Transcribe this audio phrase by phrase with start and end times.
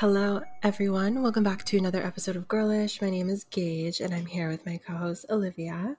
[0.00, 1.20] Hello, everyone.
[1.22, 3.02] Welcome back to another episode of Girlish.
[3.02, 5.94] My name is Gage, and I'm here with my co host, Olivia.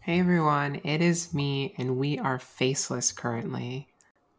[0.00, 0.82] Hey, everyone.
[0.84, 3.88] It is me, and we are faceless currently.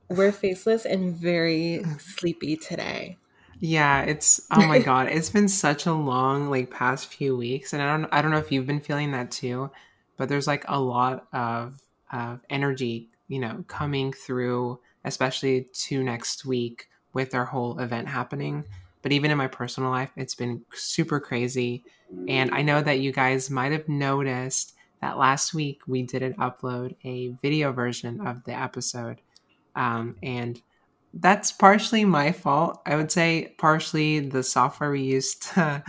[0.09, 3.17] We're faceless and very sleepy today.
[3.59, 7.81] Yeah, it's oh my god, it's been such a long like past few weeks, and
[7.81, 9.71] I don't I don't know if you've been feeling that too,
[10.17, 11.81] but there's like a lot of
[12.13, 18.65] of energy, you know, coming through, especially to next week with our whole event happening.
[19.01, 21.83] But even in my personal life, it's been super crazy.
[22.27, 26.95] And I know that you guys might have noticed that last week we didn't upload
[27.03, 29.21] a video version of the episode.
[29.75, 30.61] Um, and
[31.13, 32.81] that's partially my fault.
[32.85, 35.83] I would say partially the software we used to,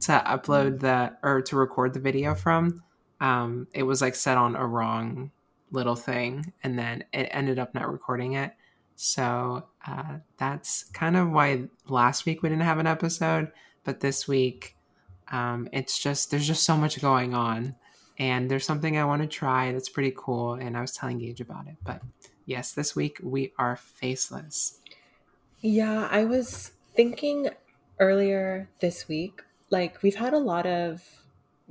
[0.00, 2.82] to upload the or to record the video from.
[3.20, 5.30] Um, it was like set on a wrong
[5.72, 8.52] little thing and then it ended up not recording it.
[9.02, 13.50] So uh, that's kind of why last week we didn't have an episode,
[13.82, 14.76] but this week
[15.32, 17.76] um, it's just there's just so much going on,
[18.18, 21.40] and there's something I want to try that's pretty cool, and I was telling Gage
[21.40, 21.76] about it.
[21.82, 22.02] But
[22.44, 24.80] yes, this week we are faceless.
[25.62, 27.48] Yeah, I was thinking
[28.00, 31.02] earlier this week, like we've had a lot of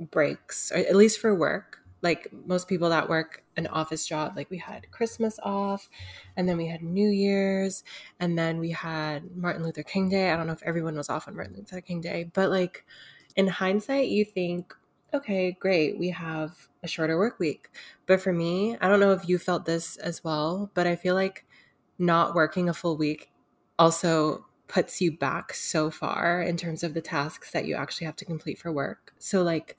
[0.00, 4.58] breaks, at least for work, like most people that work an office job like we
[4.58, 5.88] had christmas off
[6.36, 7.84] and then we had new year's
[8.18, 10.30] and then we had martin luther king day.
[10.30, 12.84] I don't know if everyone was off on martin luther king day but like
[13.36, 14.74] in hindsight you think
[15.12, 17.68] okay great we have a shorter work week.
[18.06, 21.14] But for me i don't know if you felt this as well but i feel
[21.14, 21.44] like
[21.98, 23.30] not working a full week
[23.78, 28.14] also puts you back so far in terms of the tasks that you actually have
[28.14, 29.12] to complete for work.
[29.18, 29.76] So like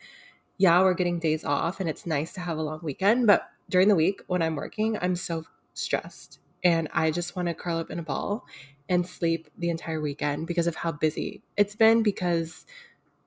[0.57, 3.27] yeah, we're getting days off and it's nice to have a long weekend.
[3.27, 5.43] But during the week when I'm working, I'm so
[5.73, 8.45] stressed and I just want to curl up in a ball
[8.89, 12.03] and sleep the entire weekend because of how busy it's been.
[12.03, 12.65] Because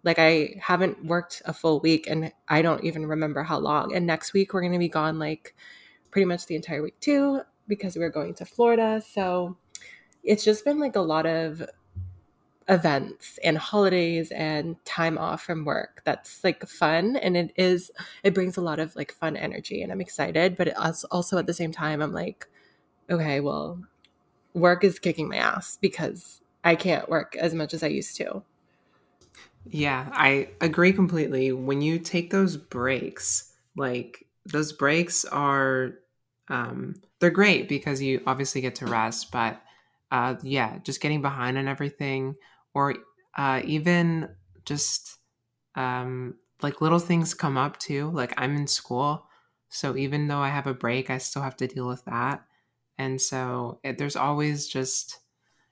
[0.05, 3.95] like I haven't worked a full week and I don't even remember how long.
[3.95, 5.55] And next week we're going to be gone like
[6.11, 9.03] pretty much the entire week too because we're going to Florida.
[9.05, 9.57] So
[10.23, 11.63] it's just been like a lot of
[12.69, 16.01] events and holidays and time off from work.
[16.05, 17.91] That's like fun and it is
[18.23, 20.75] it brings a lot of like fun energy and i'm excited but
[21.11, 22.47] also at the same time i'm like
[23.11, 23.83] okay well
[24.55, 28.43] work is kicking my ass because i can't work as much as i used to.
[29.67, 31.53] Yeah i agree completely.
[31.53, 35.93] When you take those breaks like those breaks are
[36.49, 39.61] um they're great because you obviously get to rest but
[40.11, 42.37] uh yeah just getting behind on everything
[42.75, 42.97] or
[43.37, 44.29] uh, even
[44.65, 45.19] just
[45.75, 48.11] um, like little things come up too.
[48.11, 49.27] Like I'm in school,
[49.69, 52.45] so even though I have a break, I still have to deal with that.
[52.99, 55.19] And so it, there's always just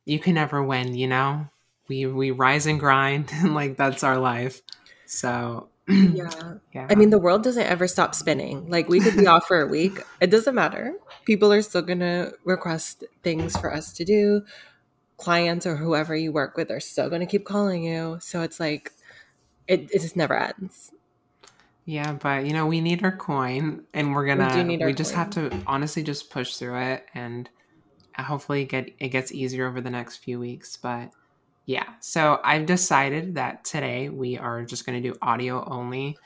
[0.04, 1.48] you can never win, you know.
[1.88, 4.62] We we rise and grind, and like that's our life.
[5.06, 6.54] So yeah.
[6.72, 6.86] yeah.
[6.88, 8.70] I mean, the world doesn't ever stop spinning.
[8.70, 10.00] Like, we could be off for a week.
[10.20, 10.94] It doesn't matter.
[11.24, 14.42] People are still going to request things for us to do
[15.22, 18.18] clients or whoever you work with are still going to keep calling you.
[18.20, 18.92] So it's like,
[19.68, 20.92] it, it just never ends.
[21.84, 25.30] Yeah, but you know, we need our coin and we're gonna, we, we just have
[25.30, 27.48] to honestly just push through it and
[28.18, 30.76] hopefully get, it gets easier over the next few weeks.
[30.76, 31.10] But
[31.66, 36.16] yeah, so I've decided that today we are just going to do audio only,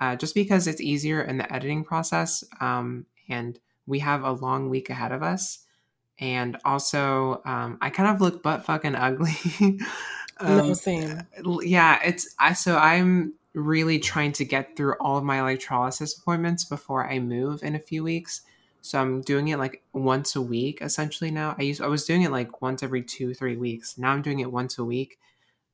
[0.00, 2.44] uh, just because it's easier in the editing process.
[2.60, 5.65] Um, and we have a long week ahead of us
[6.18, 9.34] and also um, I kind of look butt fucking ugly.
[10.38, 11.22] um, no, same.
[11.62, 12.52] Yeah, it's I.
[12.54, 17.62] So I'm really trying to get through all of my electrolysis appointments before I move
[17.62, 18.42] in a few weeks.
[18.82, 21.56] So I'm doing it like once a week essentially now.
[21.58, 23.98] I used I was doing it like once every two three weeks.
[23.98, 25.18] Now I'm doing it once a week,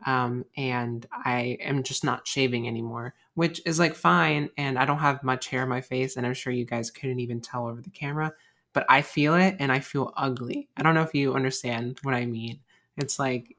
[0.06, 4.48] um, and I am just not shaving anymore, which is like fine.
[4.56, 7.20] And I don't have much hair on my face, and I'm sure you guys couldn't
[7.20, 8.32] even tell over the camera
[8.72, 10.68] but I feel it and I feel ugly.
[10.76, 12.60] I don't know if you understand what I mean.
[12.96, 13.56] It's like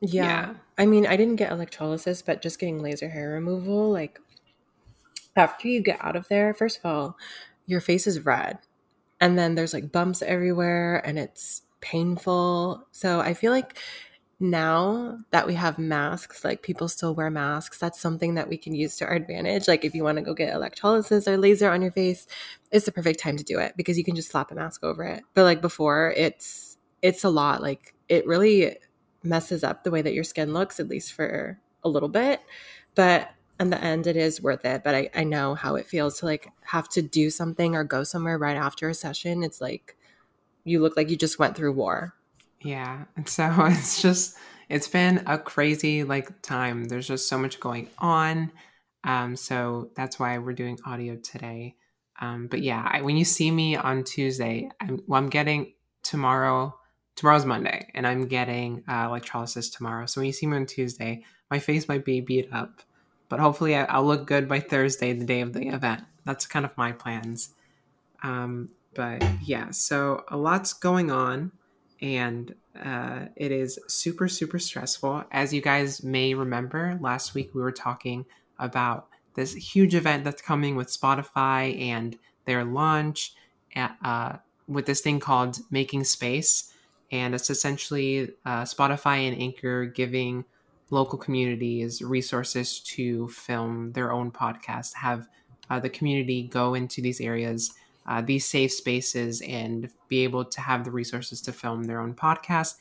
[0.00, 0.24] yeah.
[0.24, 0.54] yeah.
[0.78, 4.20] I mean, I didn't get electrolysis, but just getting laser hair removal, like
[5.36, 7.16] after you get out of there, first of all,
[7.66, 8.58] your face is red.
[9.20, 12.86] And then there's like bumps everywhere and it's painful.
[12.90, 13.78] So I feel like
[14.42, 18.74] now that we have masks, like people still wear masks, that's something that we can
[18.74, 19.68] use to our advantage.
[19.68, 22.26] Like if you want to go get electrolysis or laser on your face,
[22.70, 25.04] it's the perfect time to do it because you can just slap a mask over
[25.04, 25.22] it.
[25.34, 27.62] But like before, it's it's a lot.
[27.62, 28.76] Like it really
[29.22, 32.40] messes up the way that your skin looks, at least for a little bit.
[32.94, 33.30] But
[33.60, 34.82] in the end, it is worth it.
[34.82, 38.02] But I, I know how it feels to like have to do something or go
[38.02, 39.42] somewhere right after a session.
[39.42, 39.96] It's like
[40.64, 42.14] you look like you just went through war
[42.64, 43.04] yeah.
[43.16, 44.36] And so it's just
[44.68, 46.84] it's been a crazy like time.
[46.84, 48.52] There's just so much going on.
[49.04, 51.76] Um, so that's why we're doing audio today.
[52.20, 56.78] Um, but yeah, I, when you see me on Tuesday, I'm, well, I'm getting tomorrow.
[57.14, 60.06] Tomorrow's Monday, and I'm getting uh, electrolysis tomorrow.
[60.06, 62.80] So when you see me on Tuesday, my face might be beat up,
[63.28, 66.04] but hopefully I, will look good by Thursday, the day of the event.
[66.24, 67.50] That's kind of my plans.
[68.22, 71.52] Um, but yeah, so a lot's going on
[72.02, 72.54] and
[72.84, 75.24] uh, it is super, super stressful.
[75.30, 78.26] As you guys may remember, last week we were talking
[78.58, 83.34] about this huge event that's coming with Spotify and their launch
[83.76, 86.74] at, uh, with this thing called Making Space.
[87.12, 90.44] And it's essentially uh, Spotify and Anchor giving
[90.90, 95.28] local communities resources to film their own podcast, have
[95.70, 97.72] uh, the community go into these areas
[98.06, 102.14] uh, these safe spaces and be able to have the resources to film their own
[102.14, 102.74] podcast,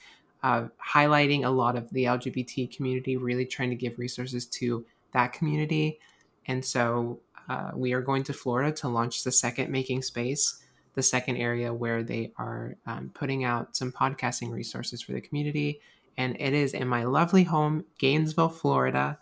[0.44, 5.33] uh, highlighting a lot of the LGBT community, really trying to give resources to that
[5.33, 6.00] community.
[6.47, 7.19] And so
[7.50, 10.63] uh, we are going to Florida to launch the second Making Space,
[10.95, 15.79] the second area where they are um, putting out some podcasting resources for the community.
[16.18, 19.19] And it is in my lovely home, Gainesville, Florida.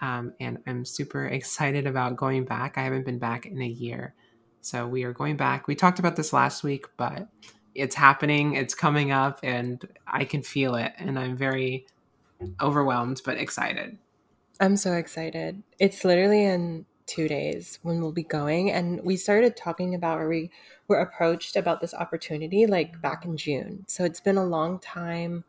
[0.00, 2.78] Um, and I'm super excited about going back.
[2.78, 4.14] I haven't been back in a year.
[4.62, 5.66] So we are going back.
[5.66, 7.28] We talked about this last week, but
[7.74, 10.92] it's happening, it's coming up, and I can feel it.
[10.98, 11.86] And I'm very
[12.60, 13.98] overwhelmed, but excited.
[14.60, 15.62] I'm so excited.
[15.80, 18.70] It's literally in two days when we'll be going.
[18.70, 20.50] And we started talking about, or we
[20.86, 23.84] were approached about this opportunity like back in June.
[23.88, 25.44] So it's been a long time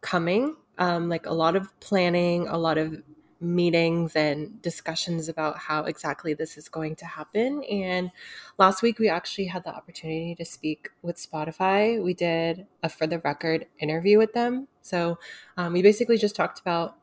[0.00, 0.56] coming.
[0.78, 3.00] Um, like a lot of planning, a lot of
[3.40, 7.62] meetings and discussions about how exactly this is going to happen.
[7.64, 8.10] And
[8.58, 12.02] last week, we actually had the opportunity to speak with Spotify.
[12.02, 14.68] We did a for the record interview with them.
[14.82, 15.18] So
[15.56, 16.96] um, we basically just talked about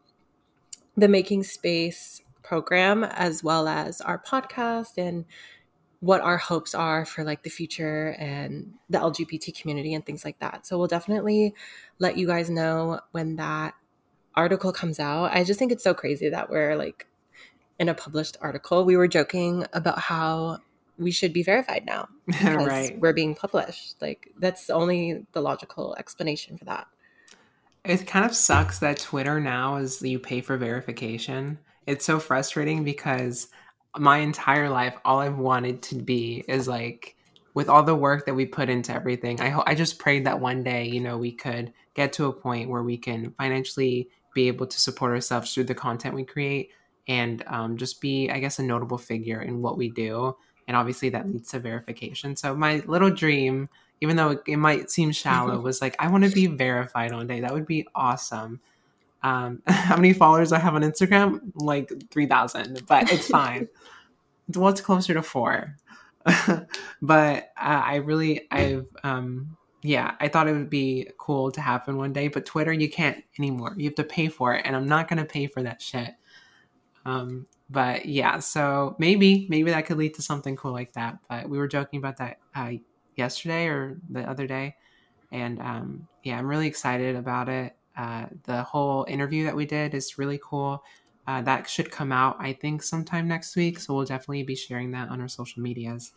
[0.95, 5.25] the Making Space program as well as our podcast and
[5.99, 10.37] what our hopes are for like the future and the LGBT community and things like
[10.39, 10.67] that.
[10.67, 11.53] So we'll definitely
[11.97, 13.73] let you guys know when that
[14.35, 17.07] article comes out, I just think it's so crazy that we're like
[17.79, 18.85] in a published article.
[18.85, 20.59] We were joking about how
[20.97, 22.99] we should be verified now because right.
[22.99, 24.01] we're being published.
[24.01, 26.87] Like that's only the logical explanation for that.
[27.83, 31.59] It kind of sucks that Twitter now is you pay for verification.
[31.85, 33.49] It's so frustrating because
[33.97, 37.15] my entire life all I've wanted to be is like
[37.53, 39.39] with all the work that we put into everything.
[39.41, 42.33] I ho- I just prayed that one day, you know, we could get to a
[42.33, 46.71] point where we can financially be able to support ourselves through the content we create
[47.07, 50.35] and um, just be, I guess, a notable figure in what we do.
[50.67, 52.35] And obviously that leads to verification.
[52.35, 53.69] So my little dream,
[54.01, 57.41] even though it, might seem shallow, was like, I want to be verified one day.
[57.41, 58.61] That would be awesome.
[59.23, 61.51] Um, how many followers I have on Instagram?
[61.55, 63.67] Like 3,000, but it's fine.
[64.47, 65.77] it's what's closer to four.
[67.01, 71.97] but uh, I really, I've, um, yeah, I thought it would be cool to happen
[71.97, 73.73] one day, but Twitter you can't anymore.
[73.77, 76.11] You have to pay for it, and I'm not gonna pay for that shit.
[77.05, 81.19] Um, but yeah, so maybe maybe that could lead to something cool like that.
[81.29, 82.71] But we were joking about that uh,
[83.15, 84.75] yesterday or the other day,
[85.31, 87.75] and um, yeah, I'm really excited about it.
[87.97, 90.83] Uh, the whole interview that we did is really cool.
[91.27, 93.79] Uh, that should come out, I think, sometime next week.
[93.79, 96.11] So we'll definitely be sharing that on our social medias.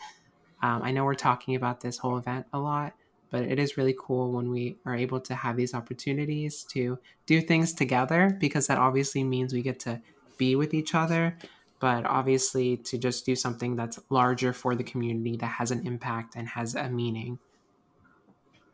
[0.62, 2.94] Um, I know we're talking about this whole event a lot,
[3.30, 7.40] but it is really cool when we are able to have these opportunities to do
[7.40, 10.00] things together because that obviously means we get to
[10.38, 11.36] be with each other
[11.78, 16.34] but obviously to just do something that's larger for the community that has an impact
[16.34, 17.38] and has a meaning.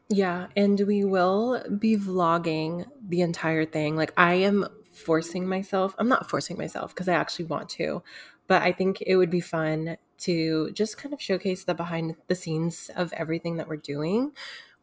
[0.09, 3.97] Yeah and we will be vlogging the entire thing.
[3.97, 8.02] Like i am forcing myself i'm not forcing myself because i actually want to
[8.47, 12.35] but i think it would be fun to just kind of showcase the behind the
[12.35, 14.33] scenes of everything that we're doing.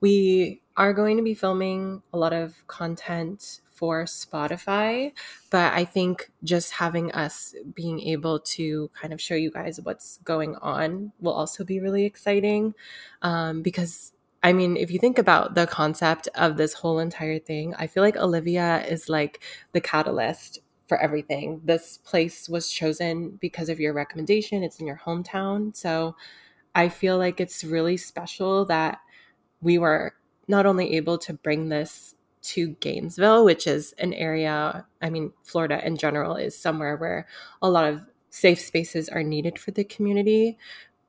[0.02, 5.14] We are going to be filming a lot of content for Spotify,
[5.50, 10.18] but I think just having us being able to kind of show you guys what's
[10.24, 12.76] going on will also be really exciting
[13.22, 17.76] um, because I mean, if you think about the concept of this whole entire thing,
[17.78, 19.42] I feel like Olivia is like
[19.74, 21.62] the catalyst for everything.
[21.64, 24.64] This place was chosen because of your recommendation.
[24.64, 25.76] It's in your hometown.
[25.76, 26.16] So
[26.74, 29.00] I feel like it's really special that
[29.62, 30.16] we were
[30.48, 35.86] not only able to bring this to Gainesville, which is an area, I mean, Florida
[35.86, 37.28] in general is somewhere where
[37.62, 40.58] a lot of safe spaces are needed for the community.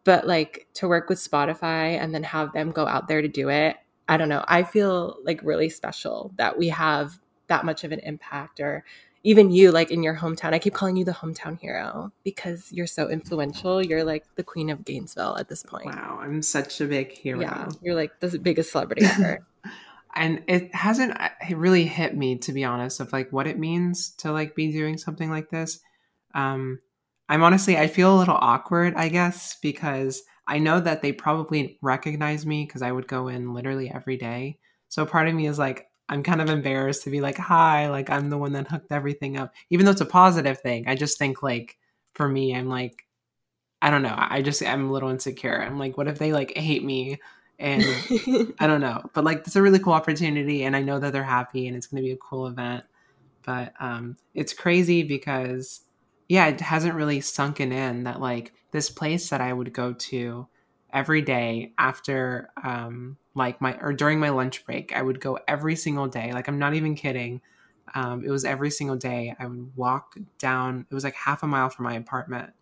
[0.04, 3.48] But like to work with Spotify and then have them go out there to do
[3.48, 3.76] it,
[4.08, 4.44] I don't know.
[4.48, 8.84] I feel like really special that we have that much of an impact or
[9.22, 12.86] even you like in your hometown i keep calling you the hometown hero because you're
[12.86, 13.84] so influential.
[13.84, 15.86] You're like the queen of gainesville at this point.
[15.86, 17.40] Wow i'm such a big hero.
[17.40, 19.46] Yeah you're like the biggest celebrity ever.
[20.12, 21.16] And it hasn't
[21.48, 24.72] it really hit me to be honest of like what it means to like be
[24.72, 25.78] doing something like this.
[26.34, 26.80] Um
[27.28, 31.78] i'm honestly i feel a little awkward i guess because i know that they probably
[31.80, 34.58] recognize me because i would go in literally every day.
[34.88, 38.10] So part of me is like I'm kind of embarrassed to be like, hi, like
[38.10, 39.54] I'm the one that hooked everything up.
[39.70, 41.78] Even though it's a positive thing, I just think like
[42.14, 43.06] for me, I'm like,
[43.80, 44.16] I don't know.
[44.18, 45.62] I just I'm a little insecure.
[45.62, 47.20] I'm like, what if they like hate me?
[47.60, 47.84] And
[48.58, 49.02] I don't know.
[49.14, 51.86] But like it's a really cool opportunity and I know that they're happy and it's
[51.86, 52.84] gonna be a cool event.
[53.46, 55.82] But um it's crazy because
[56.28, 60.48] yeah, it hasn't really sunken in that like this place that I would go to
[60.92, 65.76] every day after um like my or during my lunch break i would go every
[65.76, 67.40] single day like i'm not even kidding.
[67.92, 71.46] Um, it was every single day i would walk down it was like half a
[71.46, 72.52] mile from my apartment.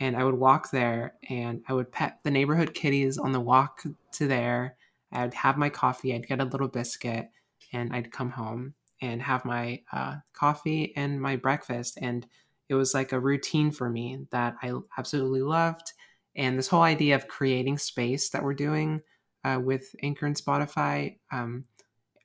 [0.00, 3.82] And i would walk there and i would pet the neighborhood kitties on the walk
[4.12, 4.76] to there.
[5.12, 7.30] I'd have my coffee i'd get a little biscuit
[7.72, 11.98] and i'd come home and have my uh, coffee and my breakfast.
[12.00, 12.24] And
[12.68, 15.92] it was like a routine for me that i absolutely loved
[16.34, 19.02] and this whole idea of creating space that we're doing
[19.44, 21.64] uh, with Anchor and Spotify, um,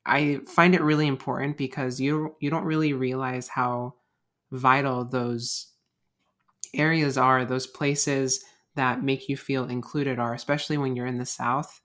[0.05, 3.95] I find it really important because you you don't really realize how
[4.51, 5.67] vital those
[6.73, 8.43] areas are, those places
[8.75, 11.81] that make you feel included are, especially when you're in the South.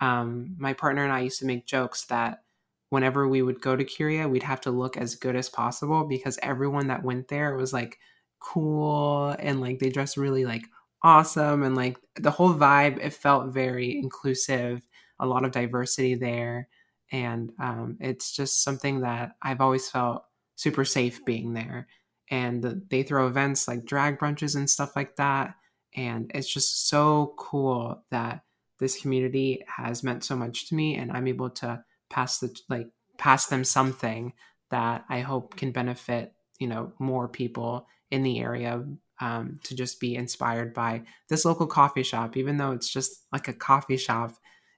[0.00, 2.42] Um, my partner and I used to make jokes that
[2.88, 6.38] whenever we would go to Curia, we'd have to look as good as possible because
[6.42, 7.98] everyone that went there was like
[8.40, 10.64] cool and like they dressed really like
[11.02, 14.86] awesome and like the whole vibe it felt very inclusive
[15.18, 16.68] a lot of diversity there
[17.10, 20.24] and um, it's just something that i've always felt
[20.56, 21.88] super safe being there
[22.30, 25.54] and the, they throw events like drag brunches and stuff like that
[25.94, 28.42] and it's just so cool that
[28.78, 32.88] this community has meant so much to me and i'm able to pass the like
[33.18, 34.32] pass them something
[34.70, 38.84] that i hope can benefit you know more people in the area
[39.22, 43.46] um, to just be inspired by this local coffee shop, even though it's just like
[43.46, 44.34] a coffee shop.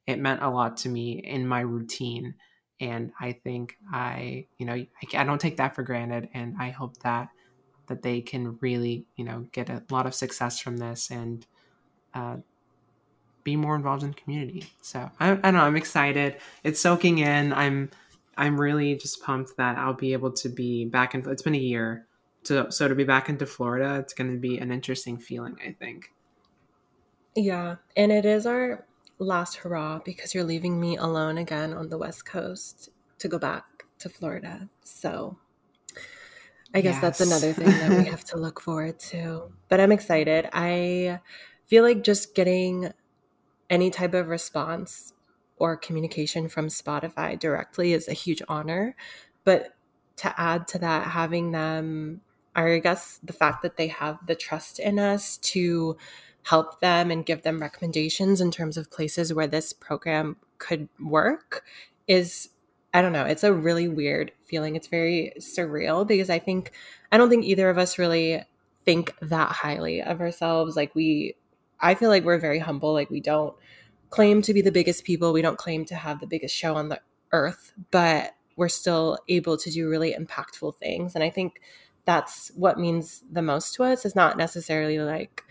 [0.07, 2.35] It meant a lot to me in my routine.
[2.79, 6.29] And I think I, you know, I, I don't take that for granted.
[6.35, 7.31] And I hope that
[7.87, 11.47] that they can really, you know, get a lot of success from this and
[12.13, 12.37] uh,
[13.45, 14.67] be more involved in the community.
[14.83, 15.61] So I, I don't know.
[15.61, 16.37] I'm excited.
[16.65, 17.55] It's soaking in.
[17.55, 17.91] I'm
[18.37, 21.59] I'm really just pumped that I'll be able to be back and It's been a
[21.59, 22.07] year
[22.45, 25.73] to so to be back into Florida, it's going to be an interesting feeling, I
[25.73, 26.13] think.
[27.37, 28.87] Yeah, and it is our
[29.19, 33.65] last hurrah because you're leaving me alone again on the West Coast to go back
[33.99, 34.69] to Florida.
[34.83, 35.39] So
[36.75, 37.01] I guess yes.
[37.01, 39.53] that's another thing that we have to look forward to.
[39.69, 40.49] But I'm excited.
[40.53, 41.21] I
[41.67, 42.93] feel like just getting
[43.71, 45.13] any type of response
[45.57, 48.97] or communication from Spotify directly is a huge honor.
[49.45, 49.75] But
[50.17, 52.21] to add to that, having them
[52.55, 55.97] I guess the fact that they have the trust in us to
[56.45, 61.65] help them and give them recommendations in terms of places where this program could work
[62.07, 62.51] is
[62.93, 64.77] I don't know, it's a really weird feeling.
[64.77, 66.71] It's very surreal because I think
[67.11, 68.45] I don't think either of us really
[68.85, 70.77] think that highly of ourselves.
[70.77, 71.35] Like we
[71.81, 72.93] I feel like we're very humble.
[72.93, 73.55] Like we don't
[74.11, 75.33] claim to be the biggest people.
[75.33, 77.01] We don't claim to have the biggest show on the
[77.33, 81.17] earth, but we're still able to do really impactful things.
[81.17, 81.61] And I think
[82.05, 85.43] that's what means the most to us is not necessarily like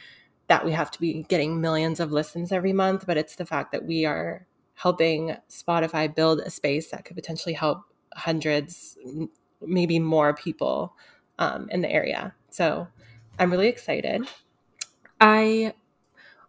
[0.48, 3.72] that we have to be getting millions of listens every month, but it's the fact
[3.72, 4.46] that we are
[4.76, 7.84] helping Spotify build a space that could potentially help
[8.16, 8.98] hundreds,
[9.62, 10.96] maybe more people
[11.40, 12.36] um, in the area.
[12.50, 12.88] So
[13.40, 14.28] I'm really excited.
[15.22, 15.74] I,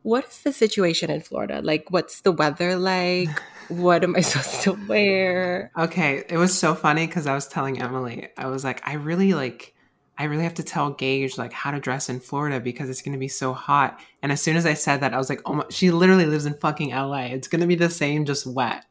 [0.02, 1.60] what is the situation in Florida?
[1.62, 3.30] Like, what's the weather like?
[3.68, 5.70] what am I supposed to wear?
[5.76, 9.34] Okay, it was so funny because I was telling Emily, I was like, I really
[9.34, 9.73] like
[10.16, 13.14] I really have to tell Gage like how to dress in Florida because it's going
[13.14, 13.98] to be so hot.
[14.22, 16.46] And as soon as I said that, I was like, oh my, she literally lives
[16.46, 17.24] in fucking LA.
[17.26, 18.84] It's going to be the same, just wet.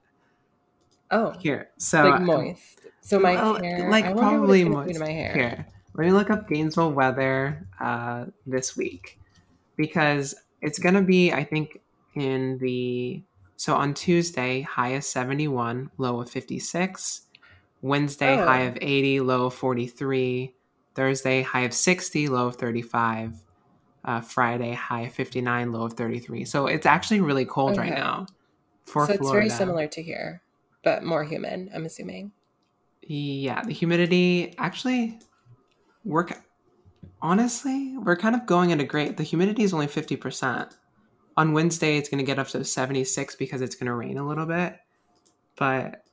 [1.12, 2.82] Oh, here, so like moist.
[3.02, 5.00] So my well, hair, like probably moist.
[5.00, 5.34] My hair.
[5.34, 9.20] Here, let me look up Gainesville weather uh, this week
[9.76, 11.80] because it's going to be, I think,
[12.16, 13.22] in the
[13.58, 17.22] so on Tuesday, high of seventy one, low of fifty six.
[17.82, 18.46] Wednesday, oh.
[18.46, 20.56] high of eighty, low of forty three.
[20.96, 23.34] Thursday, high of 60, low of 35.
[24.06, 26.44] Uh, Friday, high of 59, low of 33.
[26.44, 27.82] So it's actually really cold okay.
[27.82, 28.26] right now
[28.86, 29.22] for so Florida.
[29.22, 30.42] it's very similar to here,
[30.84, 32.34] but more humid, I'm assuming.
[33.02, 35.20] Yeah, the humidity actually
[36.06, 36.28] we're
[37.22, 39.18] honestly we're kind of going at a great.
[39.18, 40.76] The humidity is only fifty percent.
[41.36, 44.18] On Wednesday, it's going to get up to seventy six because it's going to rain
[44.18, 44.78] a little bit,
[45.56, 46.04] but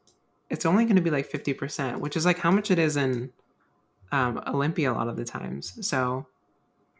[0.48, 2.96] it's only going to be like fifty percent, which is like how much it is
[2.96, 3.32] in
[4.12, 5.86] um, Olympia a lot of the times.
[5.86, 6.26] So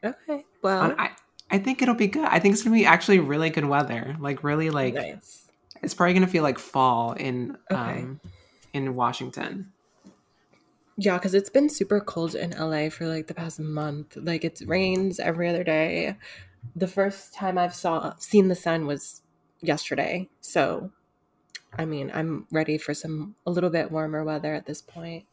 [0.05, 1.11] okay, well, I
[1.51, 2.25] I think it'll be good.
[2.25, 4.17] I think it's to be actually really good weather.
[4.21, 5.47] Like really like nice.
[5.83, 8.03] It's probably to feel like fall in Okay.
[8.03, 8.21] um,
[8.73, 9.73] in Washington.
[10.97, 14.17] Yeah, because it's been super cold in LA for like the past month.
[14.17, 16.17] Like it rains every other day.
[16.77, 19.23] The first time I've saw seen the sun was
[19.63, 20.29] yesterday.
[20.43, 20.91] So,
[21.79, 25.25] I mean, I'm ready for some a little bit warmer weather at this point.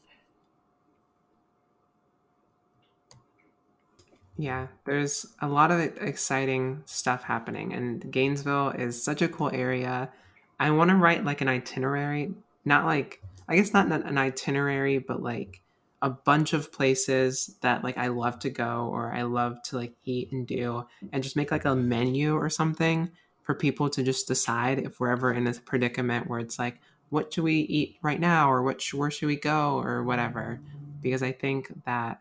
[4.38, 10.12] Yeah, there's a lot of exciting stuff happening, and Gainesville is such a cool area.
[10.60, 15.24] I want to write like an itinerary, not like I guess not an itinerary, but
[15.24, 15.62] like
[16.04, 19.94] a bunch of places that like I love to go or I love to like
[20.06, 23.10] eat and do, and just make like a menu or something
[23.42, 26.80] for people to just decide if we're ever in a predicament where it's like,
[27.10, 30.60] what should we eat right now, or what where should we go, or whatever.
[31.02, 32.20] Because I think that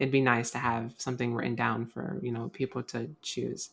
[0.00, 3.70] it'd be nice to have something written down for you know people to choose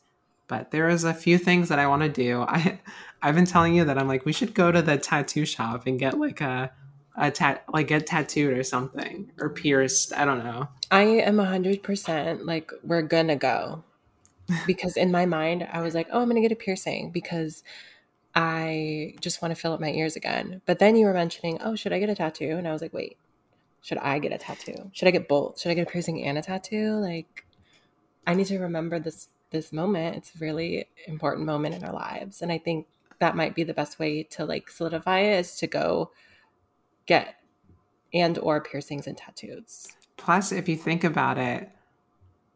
[0.47, 2.79] but there is a few things that i want to do i
[3.23, 5.99] i've been telling you that i'm like we should go to the tattoo shop and
[5.99, 6.71] get like a
[7.19, 12.45] a tat like get tattooed or something or pierced i don't know I am 100%
[12.45, 13.83] like we're to go.
[14.65, 17.63] Because in my mind, I was like, "Oh, I'm to get a piercing because
[18.33, 21.75] I just want to fill up my ears again." But then you were mentioning, "Oh,
[21.75, 23.17] should I get a tattoo?" And I was like, "Wait.
[23.81, 24.89] Should I get a tattoo?
[24.93, 25.59] Should I get both?
[25.59, 26.95] Should I get a piercing and a tattoo?
[26.99, 27.45] Like
[28.25, 30.17] I need to remember this this moment.
[30.17, 32.87] It's a really important moment in our lives, and I think
[33.19, 36.11] that might be the best way to like solidify it is to go
[37.05, 37.35] get
[38.13, 39.87] and or piercings and tattoos.
[40.17, 41.69] plus if you think about it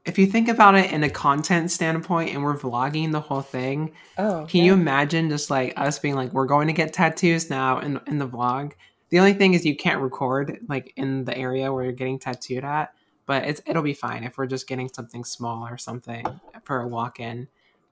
[0.06, 3.92] if you think about it in a content standpoint and we're vlogging the whole thing
[4.18, 7.80] Oh, Can you imagine just like us being like, we're going to get tattoos now
[7.80, 8.74] in, in the vlog?
[9.12, 12.63] The only thing is you can't record like in the area where you're getting tattooed
[12.63, 12.93] at,
[13.26, 16.26] but it's it'll be fine if we're just getting something small or something
[16.63, 17.47] for a walk in.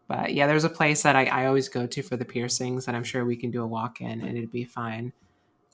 [0.08, 2.96] But yeah, there's a place that I, I always go to for the piercings that
[2.96, 5.14] I'm sure we can do a walk in and it'd be fine.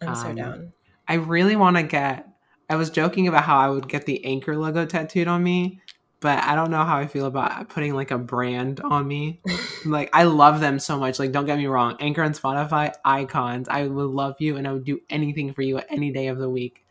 [0.01, 0.73] I'm so um, down.
[1.07, 2.27] I really want to get.
[2.69, 5.79] I was joking about how I would get the Anchor logo tattooed on me,
[6.25, 9.41] but I don't know how I feel about putting like a brand on me.
[9.85, 11.19] like I love them so much.
[11.19, 13.67] Like don't get me wrong, Anchor and Spotify icons.
[13.69, 16.49] I would love you and I would do anything for you any day of the
[16.49, 16.83] week,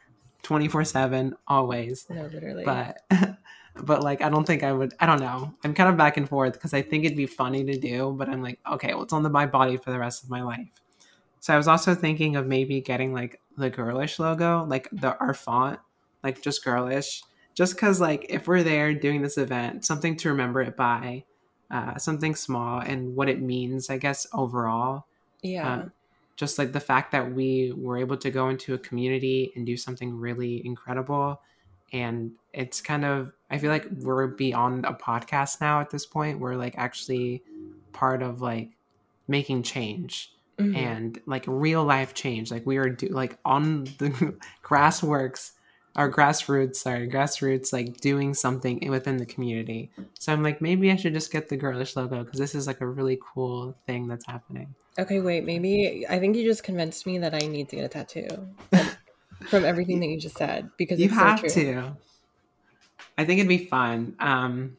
[0.45, 2.07] twenty four seven, always.
[2.09, 2.65] No, literally.
[2.65, 3.03] But
[3.75, 4.95] but like I don't think I would.
[5.01, 5.53] I don't know.
[5.65, 8.29] I'm kind of back and forth because I think it'd be funny to do, but
[8.29, 10.69] I'm like, okay, well, it's on the, my body for the rest of my life.
[11.41, 15.35] So I was also thinking of maybe getting like the girlish logo, like the our
[15.35, 15.81] font,
[16.23, 20.61] like just girlish, just because like if we're there doing this event, something to remember
[20.63, 21.25] it by,
[21.71, 25.07] uh, something small and what it means, I guess overall.
[25.43, 25.73] yeah.
[25.75, 25.93] Um,
[26.37, 29.77] just like the fact that we were able to go into a community and do
[29.77, 31.41] something really incredible.
[31.93, 36.41] And it's kind of, I feel like we're beyond a podcast now at this point.
[36.41, 37.45] We're like actually
[37.93, 38.71] part of like
[39.29, 40.77] making change Mhm.
[40.77, 42.51] and like real life change.
[42.51, 45.53] Like we are do like on the grassworks,
[45.97, 49.91] our grassroots, sorry, grassroots, like doing something within the community.
[50.19, 52.81] So I'm like, maybe I should just get the girlish logo because this is like
[52.81, 54.75] a really cool thing that's happening.
[54.99, 57.89] Okay, wait, maybe I think you just convinced me that I need to get a
[57.89, 58.49] tattoo
[59.49, 61.63] from everything that you just said because you it's have so true.
[61.75, 61.97] to.
[63.17, 64.17] I think it'd be fun.
[64.19, 64.77] Um,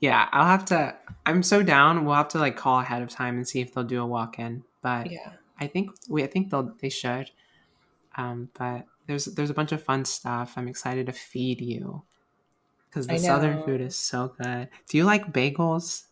[0.00, 0.94] yeah, I'll have to.
[1.24, 2.04] I'm so down.
[2.04, 4.38] We'll have to like call ahead of time and see if they'll do a walk
[4.38, 4.62] in.
[4.82, 5.32] But Yeah.
[5.58, 6.22] I think we.
[6.22, 6.74] I think they'll.
[6.80, 7.30] They should.
[8.16, 10.54] Um, but there's there's a bunch of fun stuff.
[10.56, 12.02] I'm excited to feed you
[12.88, 14.68] because the southern food is so good.
[14.88, 16.04] Do you like bagels?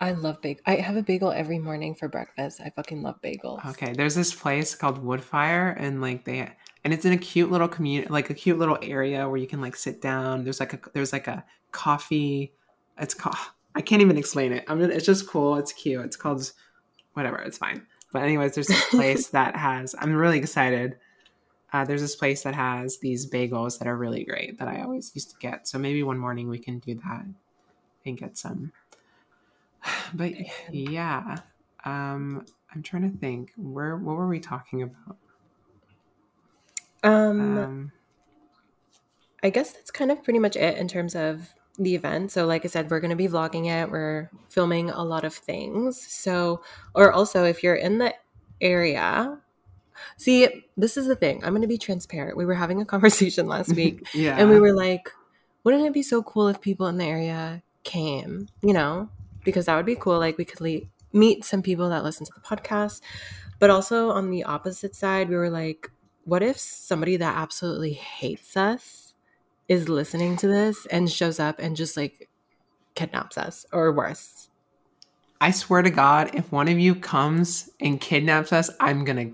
[0.00, 0.62] I love bagel.
[0.66, 2.60] I have a bagel every morning for breakfast.
[2.64, 3.64] I fucking love bagels.
[3.70, 6.48] Okay, there's this place called Woodfire, and like they,
[6.84, 9.60] and it's in a cute little community, like a cute little area where you can
[9.60, 10.44] like sit down.
[10.44, 12.52] There's like a there's like a coffee.
[12.98, 13.36] It's called.
[13.74, 14.64] I can't even explain it.
[14.68, 14.80] I'm.
[14.80, 15.56] It's just cool.
[15.56, 16.04] It's cute.
[16.04, 16.52] It's called
[17.14, 17.38] whatever.
[17.38, 17.84] It's fine.
[18.12, 19.96] But anyways, there's this place that has.
[19.98, 20.96] I'm really excited.
[21.72, 25.12] Uh, there's this place that has these bagels that are really great that I always
[25.14, 25.68] used to get.
[25.68, 27.26] So maybe one morning we can do that
[28.06, 28.72] and get some.
[30.14, 30.32] But
[30.70, 31.36] yeah,
[31.84, 33.52] um, I'm trying to think.
[33.56, 35.16] Where what were we talking about?
[37.02, 37.92] Um, Um,
[39.42, 42.32] I guess that's kind of pretty much it in terms of the event.
[42.32, 43.90] So, like I said, we're going to be vlogging it.
[43.90, 46.00] We're filming a lot of things.
[46.00, 46.62] So,
[46.94, 48.14] or also, if you're in the
[48.60, 49.38] area,
[50.16, 51.42] See, this is the thing.
[51.44, 52.36] I'm going to be transparent.
[52.36, 54.36] We were having a conversation last week yeah.
[54.36, 55.10] and we were like,
[55.64, 59.08] wouldn't it be so cool if people in the area came, you know?
[59.44, 60.18] Because that would be cool.
[60.18, 63.00] Like we could le- meet some people that listen to the podcast.
[63.58, 65.90] But also on the opposite side, we were like,
[66.24, 69.14] what if somebody that absolutely hates us
[69.66, 72.28] is listening to this and shows up and just like
[72.94, 74.48] kidnaps us or worse?
[75.40, 79.30] I swear to God, if one of you comes and kidnaps us, I'm gonna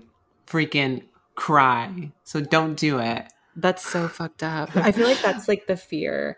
[0.47, 1.03] freaking
[1.35, 2.11] cry.
[2.23, 3.25] So don't do it.
[3.55, 4.75] That's so fucked up.
[4.75, 6.37] I feel like that's like the fear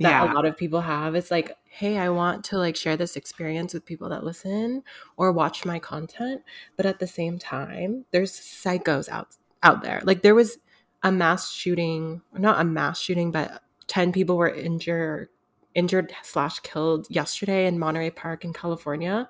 [0.00, 0.32] that Yeah.
[0.32, 1.14] a lot of people have.
[1.14, 4.82] It's like, hey, I want to like share this experience with people that listen
[5.16, 6.42] or watch my content,
[6.76, 9.28] but at the same time, there's psychos out
[9.62, 10.00] out there.
[10.04, 10.58] Like there was
[11.02, 15.28] a mass shooting, not a mass shooting, but 10 people were injured
[15.74, 19.28] injured slash killed yesterday in Monterey Park in California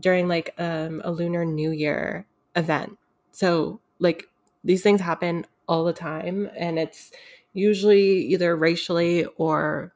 [0.00, 2.98] during like um, a lunar new year event.
[3.34, 4.28] So like
[4.62, 7.10] these things happen all the time and it's
[7.52, 9.92] usually either racially or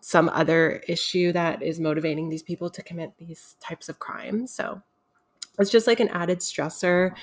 [0.00, 4.52] some other issue that is motivating these people to commit these types of crimes.
[4.52, 4.82] So
[5.58, 7.14] it's just like an added stressor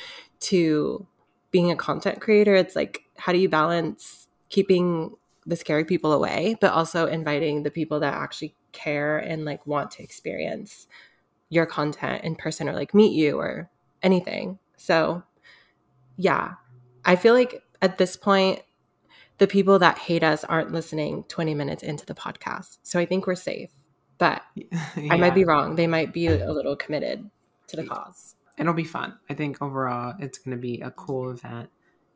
[0.41, 1.05] to
[1.51, 2.55] being a content creator.
[2.55, 5.11] It's like, how do you balance keeping
[5.45, 9.91] the scary people away, but also inviting the people that actually care and like want
[9.91, 10.87] to experience
[11.49, 13.69] your content in person or like meet you or
[14.01, 14.59] anything.
[14.77, 15.23] So,
[16.19, 16.55] yeah,
[17.05, 18.61] I feel like at this point,
[19.37, 22.77] the people that hate us aren't listening 20 minutes into the podcast.
[22.83, 23.71] So I think we're safe.
[24.17, 24.41] But
[24.97, 25.75] I might be wrong.
[25.75, 27.29] They might be a little committed
[27.67, 28.35] to the cause.
[28.57, 29.17] It'll be fun.
[29.29, 31.69] I think overall it's going to be a cool event.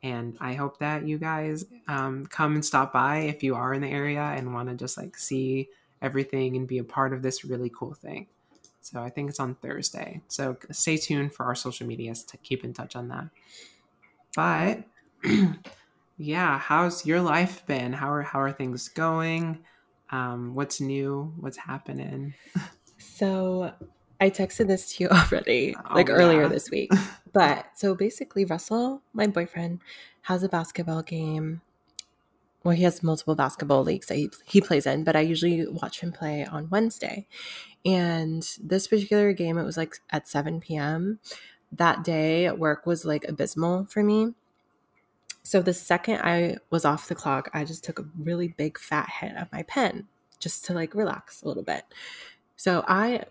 [0.04, 3.82] And I hope that you guys um, come and stop by if you are in
[3.82, 5.70] the area and want to just like see
[6.02, 8.28] everything and be a part of this really cool thing.
[8.82, 10.20] So I think it's on Thursday.
[10.28, 13.30] So stay tuned for our social medias to keep in touch on that.
[14.36, 14.84] But
[16.18, 17.94] yeah, how's your life been?
[17.94, 19.60] How are how are things going?
[20.12, 21.34] Um, what's new?
[21.40, 22.34] What's happening?
[22.98, 23.74] So
[24.22, 26.92] I texted this to you already, Oh, like earlier this week.
[27.34, 29.80] But so basically, Russell, my boyfriend,
[30.22, 31.62] has a basketball game.
[32.64, 36.02] Well, he has multiple basketball leagues that he, he plays in, but I usually watch
[36.02, 37.26] him play on Wednesday.
[37.84, 41.20] And this particular game, it was like at 7 p.m.
[41.78, 44.34] That day at work was like abysmal for me.
[45.44, 49.10] So the second I was off the clock, I just took a really big fat
[49.10, 50.08] hit of my pen
[50.40, 51.84] just to like relax a little bit.
[52.56, 53.26] So I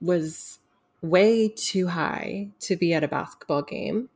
[0.00, 0.60] was
[1.02, 4.08] way too high to be at a basketball game.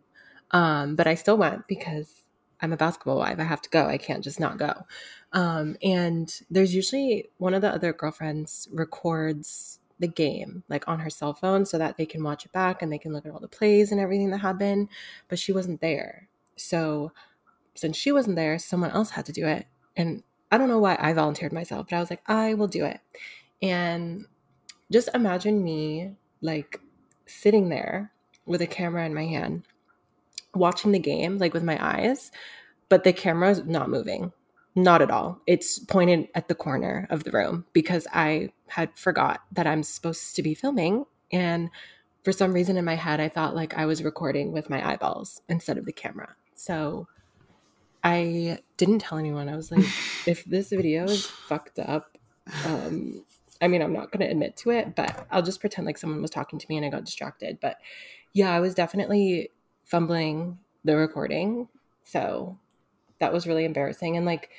[0.52, 2.22] Um, but I still went because
[2.60, 3.38] I'm a basketball wife.
[3.38, 3.86] I have to go.
[3.86, 4.86] I can't just not go.
[5.32, 11.10] Um, and there's usually one of the other girlfriends records the game like on her
[11.10, 13.38] cell phone so that they can watch it back and they can look at all
[13.38, 14.88] the plays and everything that happened.
[15.28, 16.28] But she wasn't there.
[16.56, 17.12] So
[17.74, 19.66] since she wasn't there, someone else had to do it.
[19.96, 22.84] And I don't know why I volunteered myself, but I was like, I will do
[22.84, 23.00] it.
[23.62, 24.24] And
[24.90, 26.80] just imagine me like
[27.26, 28.12] sitting there
[28.46, 29.64] with a camera in my hand,
[30.54, 32.32] watching the game, like with my eyes,
[32.88, 34.32] but the camera's not moving.
[34.74, 35.40] Not at all.
[35.46, 40.36] It's pointed at the corner of the room because I had forgot that I'm supposed
[40.36, 41.06] to be filming.
[41.32, 41.70] And
[42.22, 45.42] for some reason in my head, I thought like I was recording with my eyeballs
[45.48, 46.36] instead of the camera.
[46.54, 47.08] So
[48.04, 49.48] I didn't tell anyone.
[49.48, 49.84] I was like,
[50.26, 52.16] if this video is fucked up,
[52.64, 53.24] um,
[53.60, 56.22] I mean, I'm not going to admit to it, but I'll just pretend like someone
[56.22, 57.58] was talking to me and I got distracted.
[57.60, 57.76] But
[58.32, 59.50] yeah, I was definitely
[59.84, 61.68] fumbling the recording.
[62.04, 62.58] So
[63.20, 64.16] that was really embarrassing.
[64.16, 64.50] And like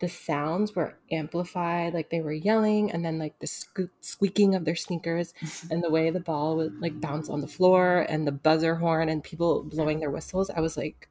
[0.00, 4.64] the sounds were amplified, like they were yelling, and then like the sque- squeaking of
[4.64, 5.34] their sneakers
[5.70, 9.08] and the way the ball would like bounce on the floor and the buzzer horn
[9.08, 10.50] and people blowing their whistles.
[10.50, 11.08] I was like,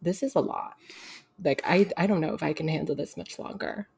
[0.00, 0.74] this is a lot.
[1.42, 3.88] Like, I, I don't know if I can handle this much longer.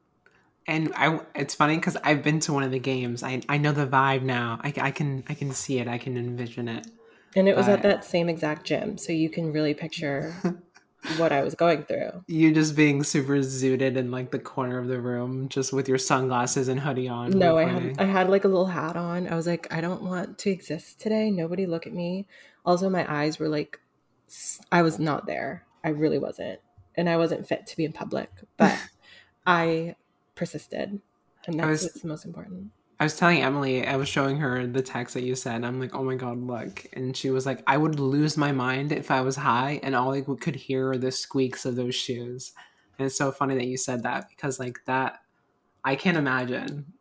[0.67, 3.21] And I, it's funny because I've been to one of the games.
[3.21, 4.59] I, I know the vibe now.
[4.63, 5.87] I, I can, I can see it.
[5.87, 6.87] I can envision it.
[7.35, 8.97] And it was at that same exact gym.
[8.97, 10.33] So you can really picture
[11.17, 12.23] what I was going through.
[12.27, 15.97] You just being super zooted in like the corner of the room, just with your
[15.97, 17.31] sunglasses and hoodie on.
[17.31, 19.27] No, I had I had like a little hat on.
[19.27, 21.29] I was like, I don't want to exist today.
[21.31, 22.27] Nobody look at me.
[22.65, 23.79] Also, my eyes were like,
[24.71, 25.65] I was not there.
[25.83, 26.59] I really wasn't,
[26.95, 28.29] and I wasn't fit to be in public.
[28.57, 28.75] But
[29.47, 29.95] I
[30.35, 30.99] persisted,
[31.45, 32.71] and I that's was- what's most important.
[32.99, 35.65] I was telling Emily, I was showing her the text that you sent.
[35.65, 38.93] I'm like, oh my god, look, and she was like, I would lose my mind
[38.93, 42.53] if I was high and all I could hear the squeaks of those shoes.
[42.97, 45.19] And it's so funny that you said that because like that,
[45.83, 46.93] I can't imagine.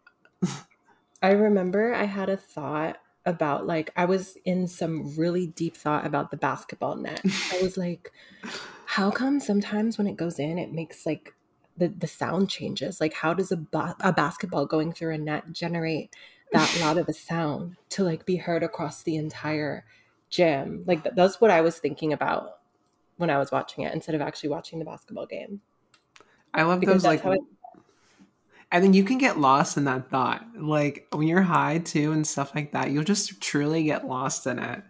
[1.22, 6.07] I remember I had a thought about like I was in some really deep thought
[6.07, 7.22] about the basketball net.
[7.52, 8.12] I was like,
[8.85, 11.35] how come sometimes when it goes in, it makes like
[11.76, 13.00] the the sound changes?
[13.00, 16.14] Like, how does a ba- a basketball going through a net generate
[16.52, 19.84] that loud of a sound to like be heard across the entire
[20.30, 20.84] gym?
[20.87, 22.58] Like, th- that's what I was thinking about
[23.16, 25.60] when I was watching it instead of actually watching the basketball game.
[26.52, 27.40] I love Because those like it
[28.74, 30.44] and then you can get lost in that thought.
[30.58, 34.58] Like when you're high too and stuff like that, you'll just truly get lost in
[34.58, 34.82] it.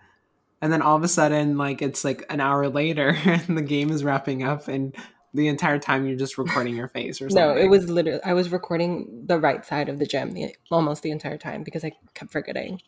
[0.63, 3.91] And then all of a sudden, like it's like an hour later and the game
[3.91, 4.97] is wrapping up and
[5.35, 7.55] the entire time you're just recording your face or something.
[7.55, 11.03] No, it was literally I was recording the right side of the gym the, almost
[11.03, 12.81] the entire time because I kept forgetting.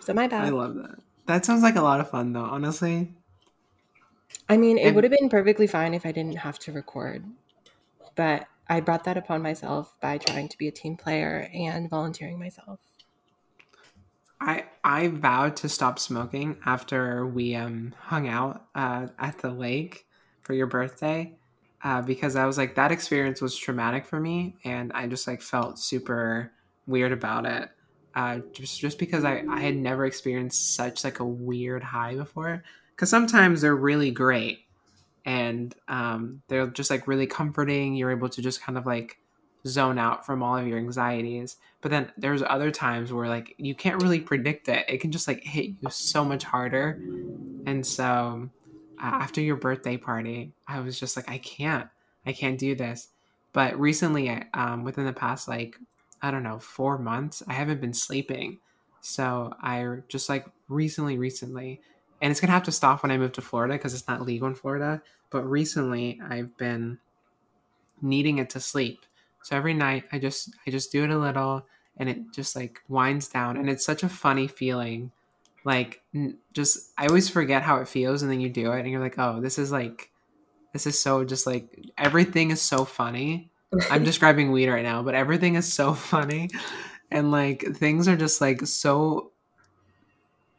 [0.00, 0.48] so my bad.
[0.48, 0.98] I love that.
[1.26, 3.14] That sounds like a lot of fun though, honestly.
[4.48, 7.24] I mean, it And would have been perfectly fine if I didn't have to record,
[8.16, 12.38] but I brought that upon myself by trying to be a team player and volunteering
[12.38, 12.80] myself.
[14.40, 20.06] I I vowed to stop smoking after we um hung out uh, at the lake
[20.42, 21.34] for your birthday
[21.84, 25.42] uh, because I was like that experience was traumatic for me and I just like
[25.42, 26.52] felt super
[26.86, 27.70] weird about it
[28.14, 32.62] uh, just just because I I had never experienced such like a weird high before
[32.90, 34.66] because sometimes they're really great
[35.24, 39.18] and um, they're just like really comforting you're able to just kind of like
[39.66, 43.74] zone out from all of your anxieties but then there's other times where like you
[43.76, 47.00] can't really predict it it can just like hit you so much harder
[47.66, 48.50] and so
[49.02, 51.88] after your birthday party i was just like i can't
[52.26, 53.08] i can't do this
[53.52, 55.76] but recently um, within the past like
[56.22, 58.58] i don't know four months i haven't been sleeping
[59.00, 61.80] so i just like recently recently
[62.20, 64.48] and it's gonna have to stop when i move to florida because it's not legal
[64.48, 66.98] in florida but recently i've been
[68.00, 69.04] needing it to sleep
[69.42, 72.80] so every night I just I just do it a little and it just like
[72.88, 75.10] winds down and it's such a funny feeling.
[75.64, 78.90] Like n- just I always forget how it feels and then you do it and
[78.90, 80.10] you're like, "Oh, this is like
[80.72, 83.50] this is so just like everything is so funny."
[83.90, 86.50] I'm describing weed right now, but everything is so funny
[87.10, 89.32] and like things are just like so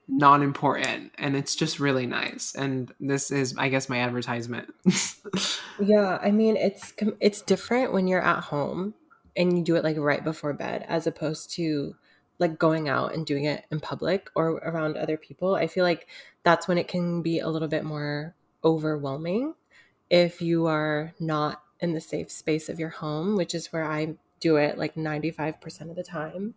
[0.07, 2.53] non-important and it's just really nice.
[2.55, 4.73] And this is I guess my advertisement.
[5.79, 8.93] Yeah, I mean it's it's different when you're at home
[9.35, 11.95] and you do it like right before bed as opposed to
[12.39, 15.56] like going out and doing it in public or around other people.
[15.56, 16.08] I feel like
[16.43, 19.56] that's when it can be a little bit more overwhelming
[20.10, 24.15] if you are not in the safe space of your home, which is where I
[24.39, 26.56] do it like 95% of the time.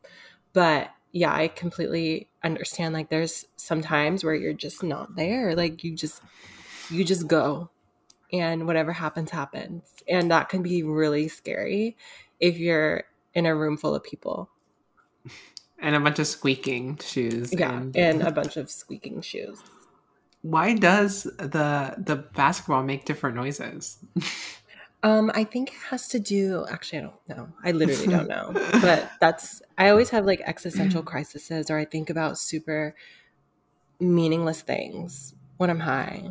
[0.52, 5.54] But yeah, I completely understand like there's some times where you're just not there.
[5.54, 6.22] Like you just
[6.90, 7.70] you just go
[8.32, 11.96] and whatever happens happens and that can be really scary
[12.40, 14.50] if you're in a room full of people
[15.78, 19.60] and a bunch of squeaking shoes yeah and and a bunch of squeaking shoes
[20.42, 23.98] Why does the the basketball make different noises?
[25.02, 28.52] um i think it has to do actually i don't know i literally don't know
[28.80, 32.94] but that's i always have like existential crises or i think about super
[34.00, 36.30] meaningless things when i'm high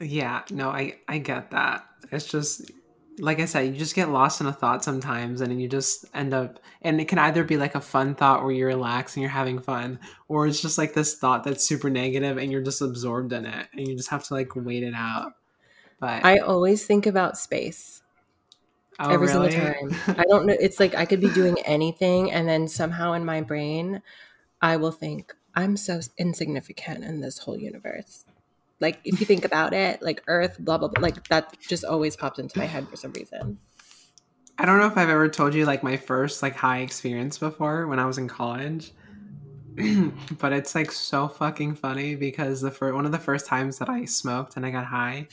[0.00, 1.86] yeah, no, I I get that.
[2.10, 2.70] It's just
[3.18, 6.34] like I said, you just get lost in a thought sometimes, and you just end
[6.34, 9.30] up, and it can either be like a fun thought where you relax and you're
[9.30, 9.98] having fun,
[10.28, 13.68] or it's just like this thought that's super negative and you're just absorbed in it,
[13.72, 15.32] and you just have to like wait it out.
[16.00, 18.02] But i always think about space
[18.98, 19.50] oh, every really?
[19.50, 23.12] single time i don't know it's like i could be doing anything and then somehow
[23.12, 24.02] in my brain
[24.60, 28.24] i will think i'm so insignificant in this whole universe
[28.80, 32.16] like if you think about it like earth blah blah blah like that just always
[32.16, 33.58] popped into my head for some reason
[34.58, 37.86] I don't know if I've ever told you like my first like high experience before
[37.88, 38.92] when I was in college.
[40.38, 43.88] but it's like so fucking funny because the first one of the first times that
[43.88, 45.26] I smoked and I got high,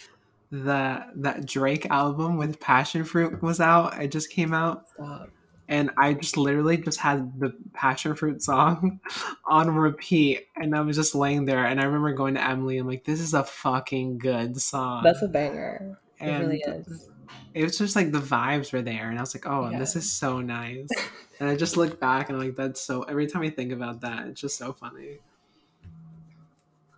[0.49, 4.01] the that Drake album with Passion Fruit was out.
[4.01, 5.29] It just came out Stop.
[5.71, 8.99] And I just literally just had the Passion Fruit song
[9.45, 12.87] on repeat and I was just laying there and I remember going to Emily I'm
[12.87, 15.01] like this is a fucking good song.
[15.03, 15.97] that's a banger.
[16.19, 17.09] It and really is.
[17.53, 20.11] it was just like the vibes were there and i was like oh this is
[20.11, 20.89] so nice.
[21.39, 24.01] And i just look back and I'm like that's so every time i think about
[24.01, 25.19] that it's just so funny.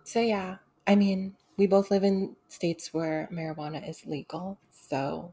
[0.02, 0.56] So yeah.
[0.86, 5.30] I mean we both live in states where marijuana is legal so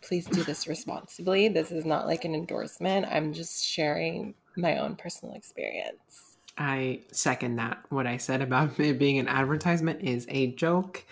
[0.00, 4.94] please do this responsibly this is not like an endorsement i'm just sharing my own
[4.96, 10.48] personal experience i second that what i said about it being an advertisement is a
[10.52, 11.04] joke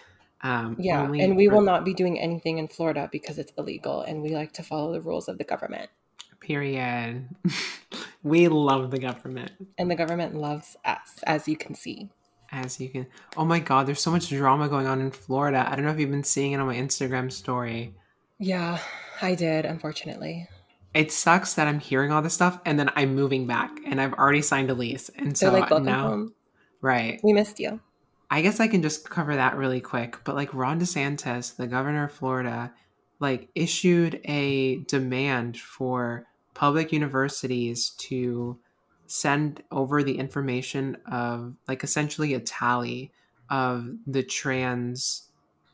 [0.42, 4.02] um Yeah, and we for- will not be doing anything in Florida because it's illegal
[4.02, 5.88] and we like to follow the rules of the government.
[6.40, 7.28] period
[8.22, 9.52] we love the government.
[9.78, 12.10] And the government loves us, as you can see.
[12.52, 13.06] As you can.
[13.36, 15.66] Oh my God, there's so much drama going on in Florida.
[15.68, 17.94] I don't know if you've been seeing it on my Instagram story.
[18.38, 18.78] Yeah,
[19.22, 20.48] I did, unfortunately.
[20.94, 24.14] It sucks that I'm hearing all this stuff and then I'm moving back and I've
[24.14, 25.10] already signed a lease.
[25.16, 26.08] And so like, now.
[26.08, 26.34] Home.
[26.80, 27.20] Right.
[27.22, 27.80] We missed you.
[28.30, 30.18] I guess I can just cover that really quick.
[30.24, 32.72] But like Ron DeSantis, the governor of Florida,
[33.20, 38.58] like issued a demand for public universities to
[39.06, 43.12] send over the information of like essentially a tally
[43.48, 45.28] of the trans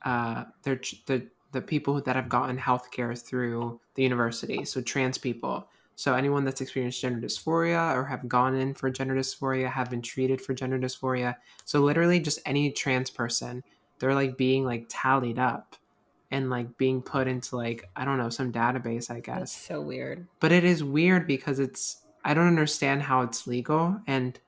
[0.05, 5.69] uh their the the people that have gotten healthcare through the university so trans people
[5.95, 10.03] so anyone that's experienced gender dysphoria or have gone in for gender dysphoria have been
[10.03, 13.63] treated for gender dysphoria so literally just any trans person
[13.99, 15.77] they're like being like tallied up
[16.33, 19.39] and like being put into like I don't know some database I guess.
[19.39, 20.27] That's so weird.
[20.41, 24.39] But it is weird because it's I don't understand how it's legal and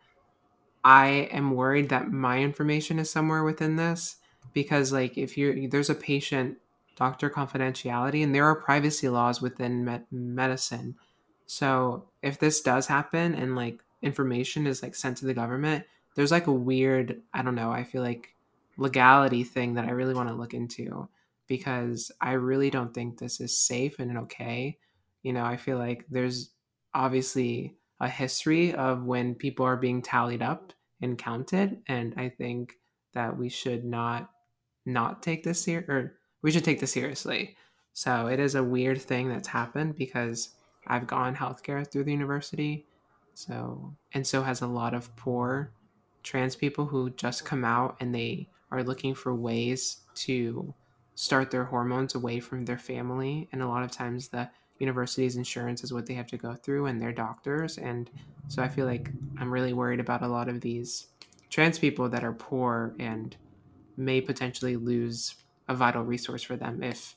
[0.83, 4.17] I am worried that my information is somewhere within this
[4.55, 6.57] because like if you're there's a patient
[6.97, 10.97] doctor confidentiality and there are privacy laws within med- medicine.
[11.47, 15.85] So if this does happen and like information is like sent to the government,
[16.17, 18.35] there's like a weird I don't know, I feel like
[18.77, 21.09] legality thing that I really want to look into
[21.47, 24.79] because I really don't think this is safe and okay.
[25.23, 26.51] You know, I feel like there's
[26.93, 32.75] obviously a history of when people are being tallied up and counted, and I think
[33.15, 34.31] that we should not
[34.87, 37.57] not take this ser- or we should take this seriously.
[37.95, 40.51] So it is a weird thing that's happened because
[40.87, 42.87] I've gone healthcare through the university.
[43.33, 45.73] So and so has a lot of poor
[46.23, 50.75] trans people who just come out and they are looking for ways to
[51.15, 54.49] start their hormones away from their family and a lot of times the
[54.81, 58.11] university's insurance is what they have to go through and their doctors and
[58.49, 61.09] so i feel like i'm really worried about a lot of these
[61.51, 63.37] trans people that are poor and
[63.97, 65.37] may potentially lose
[65.69, 67.17] a vital resource for them if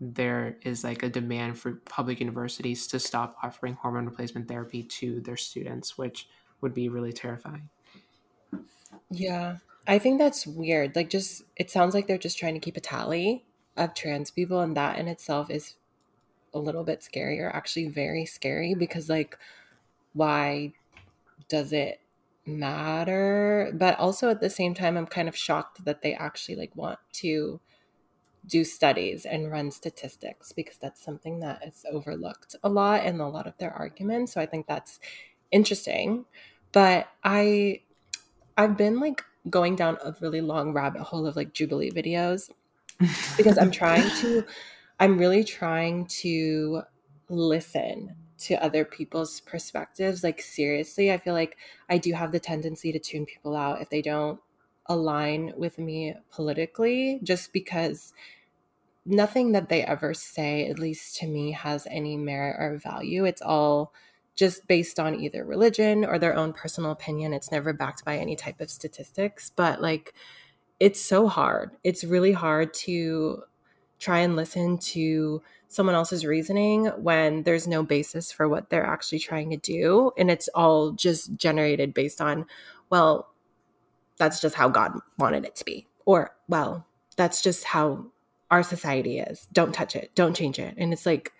[0.00, 5.20] there is like a demand for public universities to stop offering hormone replacement therapy to
[5.20, 6.28] their students which
[6.60, 7.68] would be really terrifying
[9.10, 10.96] yeah I think that's weird.
[10.96, 13.44] Like, just it sounds like they're just trying to keep a tally
[13.76, 15.76] of trans people, and that in itself is
[16.54, 19.38] a little bit scary, or actually very scary, because like,
[20.14, 20.72] why
[21.48, 22.00] does it
[22.46, 23.72] matter?
[23.74, 26.98] But also at the same time, I'm kind of shocked that they actually like want
[27.14, 27.60] to
[28.46, 33.28] do studies and run statistics because that's something that is overlooked a lot in a
[33.28, 34.32] lot of their arguments.
[34.32, 35.00] So I think that's
[35.50, 36.26] interesting.
[36.72, 37.80] But I
[38.56, 42.50] I've been like going down a really long rabbit hole of like Jubilee videos
[43.36, 44.44] because I'm trying to,
[45.00, 46.82] I'm really trying to
[47.28, 50.22] listen to other people's perspectives.
[50.22, 51.56] Like, seriously, I feel like
[51.88, 54.40] I do have the tendency to tune people out if they don't
[54.86, 58.12] align with me politically, just because
[59.06, 63.24] nothing that they ever say, at least to me, has any merit or value.
[63.24, 63.92] It's all
[64.34, 67.32] just based on either religion or their own personal opinion.
[67.32, 70.14] It's never backed by any type of statistics, but like
[70.80, 71.70] it's so hard.
[71.84, 73.44] It's really hard to
[73.98, 79.18] try and listen to someone else's reasoning when there's no basis for what they're actually
[79.18, 82.46] trying to do and it's all just generated based on
[82.90, 83.33] well
[84.18, 88.06] that's just how God wanted it to be or well that's just how
[88.50, 89.48] our society is.
[89.52, 90.10] Don't touch it.
[90.14, 90.74] Don't change it.
[90.76, 91.32] And it's like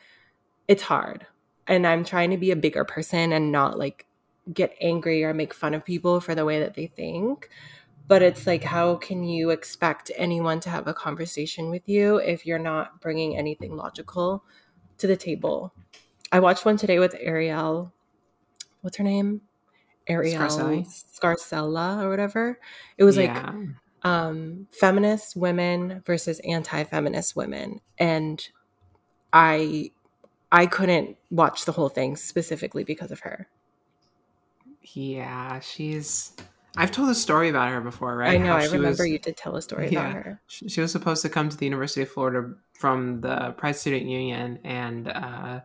[0.66, 1.26] it's hard
[1.66, 4.06] and I'm trying to be a bigger person and not like
[4.52, 7.48] get angry or make fun of people for the way that they think.
[8.06, 12.44] But it's like, how can you expect anyone to have a conversation with you if
[12.44, 14.44] you're not bringing anything logical
[14.98, 15.72] to the table?
[16.30, 17.92] I watched one today with Arielle.
[18.82, 19.40] What's her name?
[20.08, 22.58] Arielle Scarcella or whatever.
[22.98, 23.52] It was yeah.
[23.52, 23.54] like
[24.02, 27.80] um, feminist women versus anti feminist women.
[27.98, 28.46] And
[29.32, 29.90] I
[30.52, 33.48] I couldn't watch the whole thing specifically because of her.
[34.82, 36.32] Yeah, she's.
[36.76, 38.34] I've told a story about her before, right?
[38.34, 38.52] I know.
[38.52, 40.40] How I remember was, you did tell a story yeah, about her.
[40.46, 44.59] She was supposed to come to the University of Florida from the Pride Student Union,
[44.64, 45.61] and uh,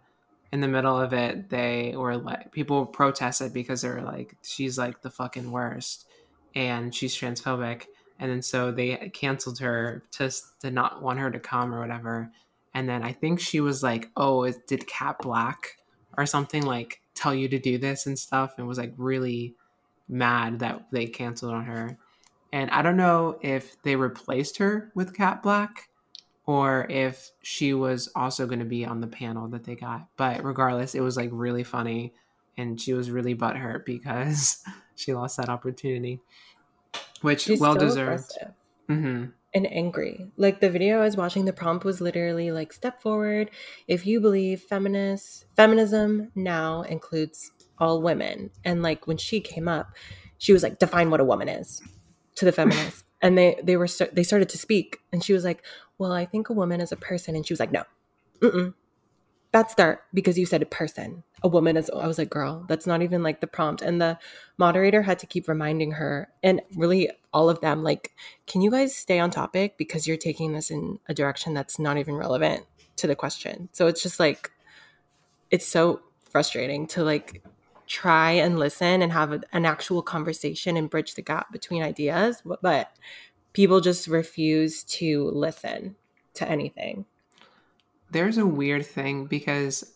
[0.51, 4.77] in the middle of it, they were like, people protested because they were like, she's
[4.77, 6.05] like the fucking worst,
[6.55, 7.85] and she's transphobic,
[8.19, 10.31] and then so they canceled her to
[10.61, 12.31] to not want her to come or whatever
[12.73, 15.77] and then I think she was like, "Oh, did Kat Blaque
[16.17, 19.55] or something like tell you to do this and stuff?" And was like really
[20.07, 21.97] mad that they canceled on her.
[22.51, 25.88] And I don't know if they replaced her with Kat Blaque
[26.49, 30.07] or if she was also going to be on the panel that they got.
[30.17, 32.11] But regardless, it was like really funny
[32.57, 34.57] and she was really butthurt because
[34.95, 36.21] she lost that opportunity,
[37.21, 38.31] which She's well so deserved.
[38.33, 38.53] aggressive
[38.87, 40.31] hmm and angry.
[40.37, 43.51] Like the video I was watching, the prompt was literally like, "Step forward
[43.87, 49.91] if you believe feminist feminism now includes all women." And like when she came up,
[50.39, 51.79] she was like, "Define what a woman is,"
[52.37, 55.63] to the feminists, and they they were they started to speak, and she was like,
[55.99, 57.83] "Well, I think a woman is a person," and she was like, "No,
[58.39, 58.73] mm-mm.
[59.51, 61.23] that's start because you said a person.
[61.43, 64.17] A woman is." I was like, "Girl, that's not even like the prompt." And the
[64.57, 68.13] moderator had to keep reminding her, and really all of them, like,
[68.47, 71.97] "Can you guys stay on topic because you're taking this in a direction that's not
[71.97, 74.51] even relevant to the question." So it's just like,
[75.51, 77.43] it's so frustrating to like
[77.87, 82.41] try and listen and have a, an actual conversation and bridge the gap between ideas,
[82.61, 82.95] but
[83.53, 85.95] people just refuse to listen
[86.35, 87.05] to anything.
[88.11, 89.93] There's a weird thing because,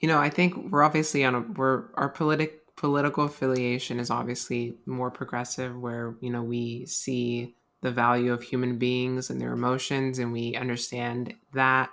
[0.00, 4.74] you know, I think we're obviously on a we're our politic political affiliation is obviously
[4.86, 10.18] more progressive, where you know we see the value of human beings and their emotions,
[10.18, 11.90] and we understand that,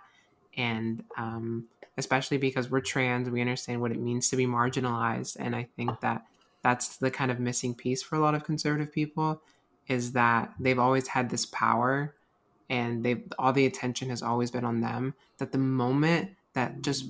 [0.56, 5.56] and um, especially because we're trans, we understand what it means to be marginalized, and
[5.56, 6.24] I think that
[6.62, 9.42] that's the kind of missing piece for a lot of conservative people
[9.90, 12.16] is that they've always had this power
[12.70, 17.06] and they all the attention has always been on them that the moment that just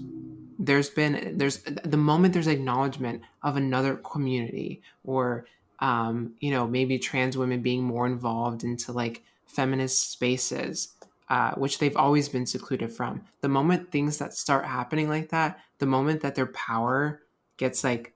[0.57, 5.45] there's been there's the moment there's acknowledgement of another community or
[5.79, 10.93] um, you know maybe trans women being more involved into like feminist spaces
[11.29, 13.21] uh, which they've always been secluded from.
[13.41, 17.21] The moment things that start happening like that the moment that their power
[17.57, 18.13] gets like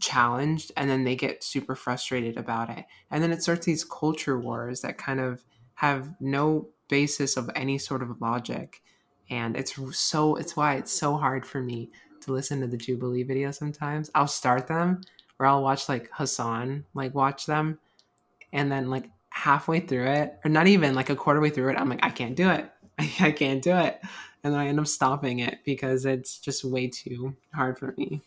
[0.00, 2.84] challenged and then they get super frustrated about it.
[3.10, 7.78] And then it starts these culture wars that kind of have no basis of any
[7.78, 8.82] sort of logic.
[9.28, 11.90] And it's so it's why it's so hard for me
[12.22, 14.10] to listen to the jubilee video sometimes.
[14.14, 15.02] I'll start them
[15.38, 17.78] or i'll watch like hasan like watch them
[18.52, 21.78] and then like halfway through it or not even like a quarter way through it
[21.78, 22.70] i'm like i can't do it.
[23.20, 24.00] I can't do it.
[24.42, 28.22] And then i end up stopping it because it's just way too hard for me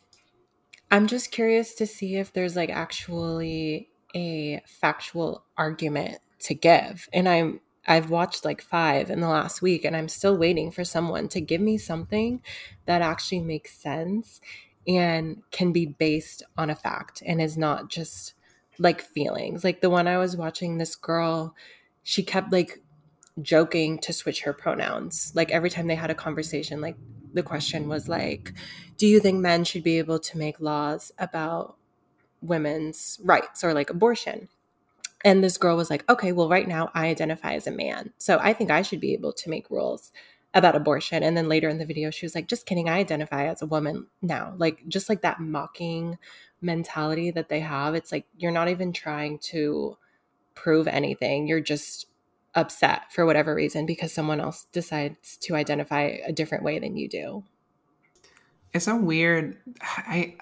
[0.91, 7.07] I'm just curious to see if there's like actually a factual argument to give.
[7.13, 10.83] And I'm I've watched like 5 in the last week and I'm still waiting for
[10.83, 12.41] someone to give me something
[12.85, 14.41] that actually makes sense
[14.87, 18.33] and can be based on a fact and is not just
[18.77, 19.63] like feelings.
[19.63, 21.55] Like the one I was watching this girl,
[22.03, 22.81] she kept like
[23.41, 25.31] joking to switch her pronouns.
[25.35, 26.95] Like every time they had a conversation, like
[27.33, 28.53] the question was like,
[28.97, 31.75] do you think men should be able to make laws about
[32.41, 34.49] women's rights or like abortion?
[35.25, 38.13] And this girl was like, okay, well, right now I identify as a man.
[38.17, 40.11] So I think I should be able to make rules
[40.53, 41.23] about abortion.
[41.23, 43.67] And then later in the video, she was like, just kidding, I identify as a
[43.67, 44.53] woman now.
[44.57, 46.17] Like, just like that mocking
[46.61, 47.95] mentality that they have.
[47.95, 49.97] It's like you're not even trying to
[50.55, 51.47] prove anything.
[51.47, 52.07] You're just
[52.55, 57.07] upset for whatever reason because someone else decides to identify a different way than you
[57.07, 57.43] do.
[58.73, 59.57] It's so weird.
[59.81, 60.35] I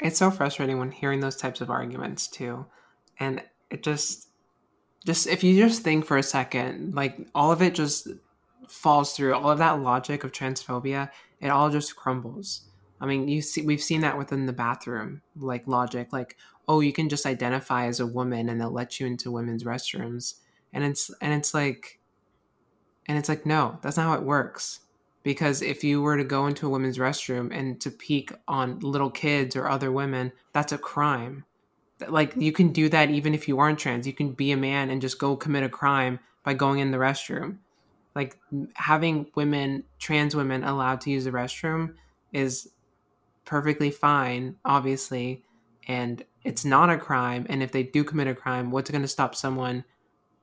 [0.00, 2.66] it's so frustrating when hearing those types of arguments too.
[3.18, 4.28] And it just
[5.04, 8.08] just if you just think for a second, like all of it just
[8.68, 9.34] falls through.
[9.34, 11.10] All of that logic of transphobia,
[11.40, 12.62] it all just crumbles.
[13.00, 16.36] I mean, you see we've seen that within the bathroom, like logic, like,
[16.66, 20.36] oh, you can just identify as a woman and they'll let you into women's restrooms.
[20.74, 22.00] And it's and it's like
[23.06, 24.80] and it's like, no, that's not how it works.
[25.22, 29.10] Because if you were to go into a women's restroom and to peek on little
[29.10, 31.44] kids or other women that's a crime.
[32.08, 34.06] Like you can do that even if you aren't trans.
[34.06, 36.98] You can be a man and just go commit a crime by going in the
[36.98, 37.58] restroom.
[38.14, 38.38] Like
[38.74, 41.94] having women trans women allowed to use the restroom
[42.32, 42.68] is
[43.44, 45.42] perfectly fine obviously
[45.86, 47.46] and it's not a crime.
[47.48, 49.84] And if they do commit a crime what's going to stop someone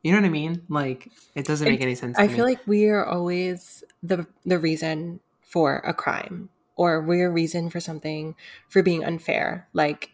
[0.03, 0.63] you know what I mean?
[0.69, 2.17] Like it doesn't make any sense.
[2.17, 2.53] I feel me.
[2.53, 7.79] like we are always the the reason for a crime or we're a reason for
[7.79, 8.35] something
[8.69, 9.67] for being unfair.
[9.73, 10.11] Like,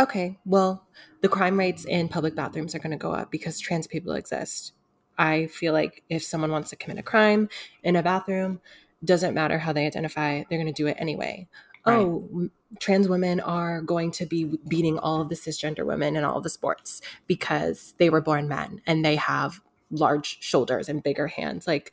[0.00, 0.86] okay, well,
[1.20, 4.72] the crime rates in public bathrooms are going to go up because trans people exist.
[5.16, 7.48] I feel like if someone wants to commit a crime
[7.82, 8.60] in a bathroom,
[9.04, 11.46] doesn't matter how they identify, they're going to do it anyway.
[11.88, 12.06] Right.
[12.06, 16.40] Oh, trans women are going to be beating all of the cisgender women in all
[16.40, 19.60] the sports because they were born men and they have
[19.90, 21.66] large shoulders and bigger hands.
[21.66, 21.92] Like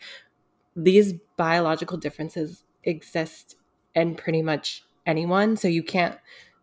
[0.76, 3.56] these biological differences exist
[3.94, 5.56] in pretty much anyone.
[5.56, 6.18] So you can't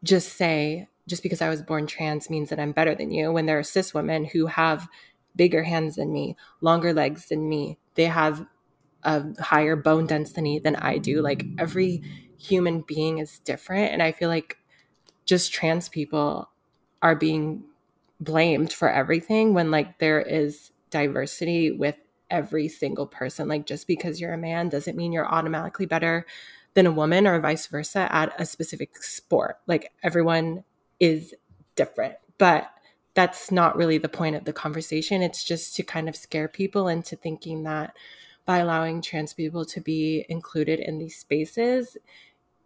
[0.04, 3.46] just say, just because I was born trans means that I'm better than you when
[3.46, 4.88] there are cis women who have
[5.34, 7.78] bigger hands than me, longer legs than me.
[7.94, 8.46] They have
[9.04, 11.20] a higher bone density than I do.
[11.20, 12.02] Like every
[12.38, 13.92] human being is different.
[13.92, 14.58] And I feel like
[15.24, 16.50] just trans people
[17.00, 17.64] are being
[18.20, 21.96] blamed for everything when like there is diversity with
[22.30, 23.48] every single person.
[23.48, 26.26] Like just because you're a man doesn't mean you're automatically better
[26.74, 29.58] than a woman or vice versa at a specific sport.
[29.66, 30.64] Like everyone
[31.00, 31.34] is
[31.74, 32.14] different.
[32.38, 32.70] But
[33.14, 35.22] that's not really the point of the conversation.
[35.22, 37.94] It's just to kind of scare people into thinking that
[38.44, 41.96] by allowing trans people to be included in these spaces,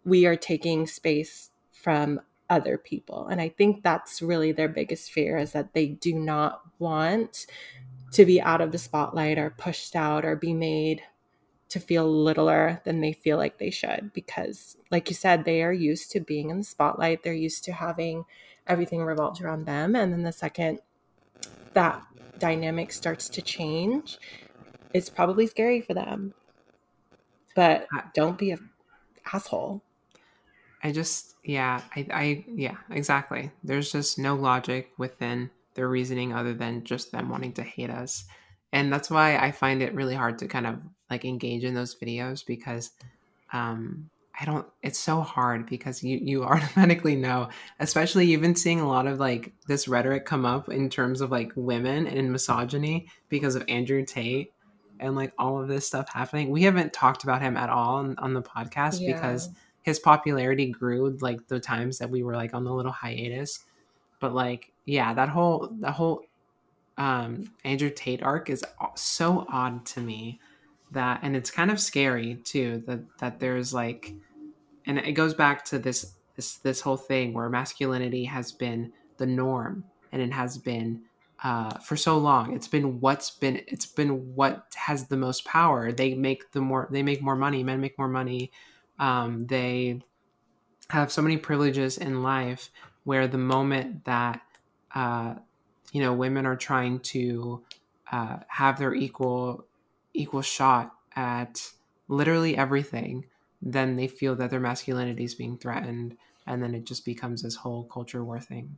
[0.03, 2.19] we are taking space from
[2.49, 3.27] other people.
[3.27, 7.45] And I think that's really their biggest fear is that they do not want
[8.11, 11.01] to be out of the spotlight or pushed out or be made
[11.69, 15.73] to feel littler than they feel like they should because like you said they are
[15.73, 18.23] used to being in the spotlight they're used to having
[18.67, 20.79] everything revolves around them and then the second
[21.73, 22.01] that
[22.39, 24.17] dynamic starts to change
[24.93, 26.33] it's probably scary for them
[27.55, 28.69] but don't be an
[29.33, 29.81] asshole
[30.83, 33.51] I just, yeah, I, I, yeah, exactly.
[33.63, 38.25] There's just no logic within their reasoning other than just them wanting to hate us.
[38.73, 40.79] And that's why I find it really hard to kind of
[41.09, 42.91] like engage in those videos because
[43.53, 44.09] um,
[44.39, 48.87] I don't, it's so hard because you, you automatically know, especially you've been seeing a
[48.87, 53.55] lot of like this rhetoric come up in terms of like women and misogyny because
[53.55, 54.53] of Andrew Tate
[54.99, 56.49] and like all of this stuff happening.
[56.49, 59.13] We haven't talked about him at all on, on the podcast yeah.
[59.13, 59.49] because
[59.81, 63.65] his popularity grew like the times that we were like on the little hiatus.
[64.19, 66.23] But like, yeah, that whole that whole
[66.97, 68.63] um Andrew Tate arc is
[68.95, 70.39] so odd to me
[70.91, 74.13] that and it's kind of scary too that that there's like
[74.85, 79.25] and it goes back to this this this whole thing where masculinity has been the
[79.25, 81.01] norm and it has been
[81.43, 82.55] uh, for so long.
[82.55, 85.91] It's been what's been it's been what has the most power.
[85.91, 87.63] They make the more they make more money.
[87.63, 88.51] Men make more money.
[88.99, 90.01] Um, they
[90.89, 92.71] have so many privileges in life
[93.03, 94.41] where the moment that
[94.95, 95.35] uh,
[95.91, 97.63] you know women are trying to
[98.11, 99.65] uh, have their equal
[100.13, 101.71] equal shot at
[102.07, 103.25] literally everything
[103.61, 106.15] then they feel that their masculinity is being threatened
[106.45, 108.77] and then it just becomes this whole culture war thing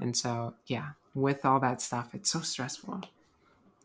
[0.00, 3.00] and so yeah with all that stuff it's so stressful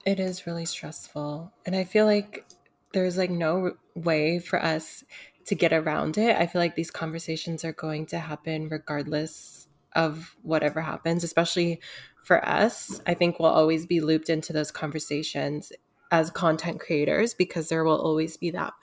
[0.05, 2.45] it is really stressful and i feel like
[2.93, 5.03] there's like no way for us
[5.49, 6.35] to get around it.
[6.35, 11.81] I feel like these conversations are going to happen regardless of whatever happens, especially
[12.23, 13.01] for us.
[13.07, 15.71] I think we'll always be looped into those conversations
[16.11, 18.73] as content creators because there will always be that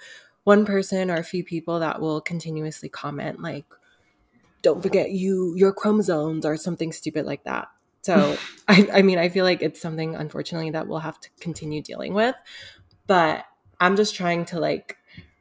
[0.43, 3.65] one person or a few people that will continuously comment like
[4.67, 7.69] don't forget you your chromosomes or something stupid like that
[8.03, 8.37] so
[8.69, 12.15] I, I mean i feel like it's something unfortunately that we'll have to continue dealing
[12.15, 12.35] with
[13.07, 13.45] but
[13.81, 14.97] i'm just trying to like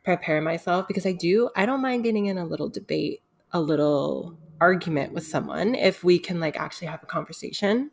[0.06, 4.38] prepare myself because I do, I don't mind getting in a little debate, a little
[4.62, 7.92] argument with someone if we can like actually have a conversation.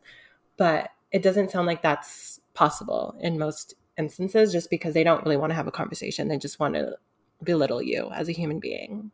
[0.58, 5.38] But it doesn't sound like that's possible in most instances just because they don't really
[5.38, 6.28] want to have a conversation.
[6.28, 6.96] They just want to
[7.42, 9.10] belittle you as a human being.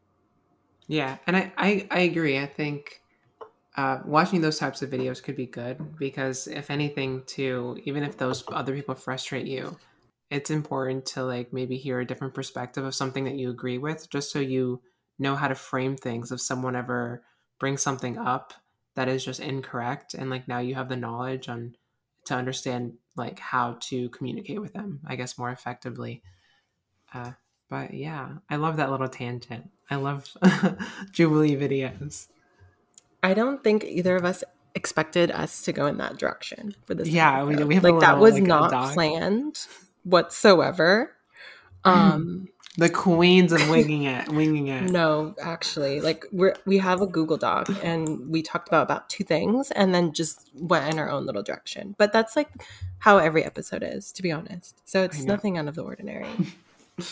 [0.88, 1.18] Yeah.
[1.26, 2.38] And I, I, I agree.
[2.38, 3.02] I think
[3.76, 8.16] uh, watching those types of videos could be good because if anything too even if
[8.18, 9.78] those other people frustrate you
[10.30, 14.10] it's important to like maybe hear a different perspective of something that you agree with
[14.10, 14.82] just so you
[15.20, 17.22] know how to frame things if someone ever
[17.60, 18.52] brings something up
[18.96, 21.76] that is just incorrect and like now you have the knowledge on
[22.24, 26.20] to understand like how to communicate with them i guess more effectively
[27.14, 27.32] uh,
[27.68, 30.36] but yeah i love that little tangent i love
[31.12, 32.28] jubilee videos
[33.22, 34.44] i don't think either of us
[34.74, 38.00] expected us to go in that direction for this yeah we, we have like little,
[38.00, 39.66] that was like, not planned
[40.08, 41.14] whatsoever.
[41.84, 44.90] Um, the queens of winging it, winging it.
[44.90, 49.24] No, actually, like we we have a Google Doc and we talked about about two
[49.24, 51.94] things and then just went in our own little direction.
[51.98, 52.50] But that's like
[52.98, 54.80] how every episode is, to be honest.
[54.84, 56.28] So it's nothing out of the ordinary.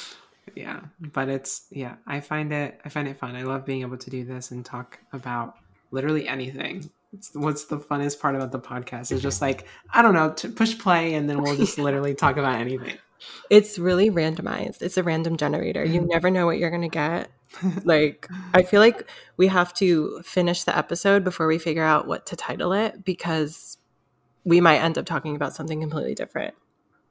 [0.55, 3.37] yeah, but it's yeah, I find it I find it fun.
[3.37, 5.57] I love being able to do this and talk about
[5.91, 6.91] literally anything
[7.33, 10.79] what's the funnest part about the podcast is just like I don't know, to push
[10.79, 12.99] play and then we'll just literally talk about anything.
[13.49, 14.83] It's really randomized.
[14.83, 15.85] It's a random generator.
[15.85, 16.09] You mm.
[16.09, 17.31] never know what you're gonna get.
[17.85, 22.27] like I feel like we have to finish the episode before we figure out what
[22.27, 23.79] to title it because
[24.45, 26.55] we might end up talking about something completely different.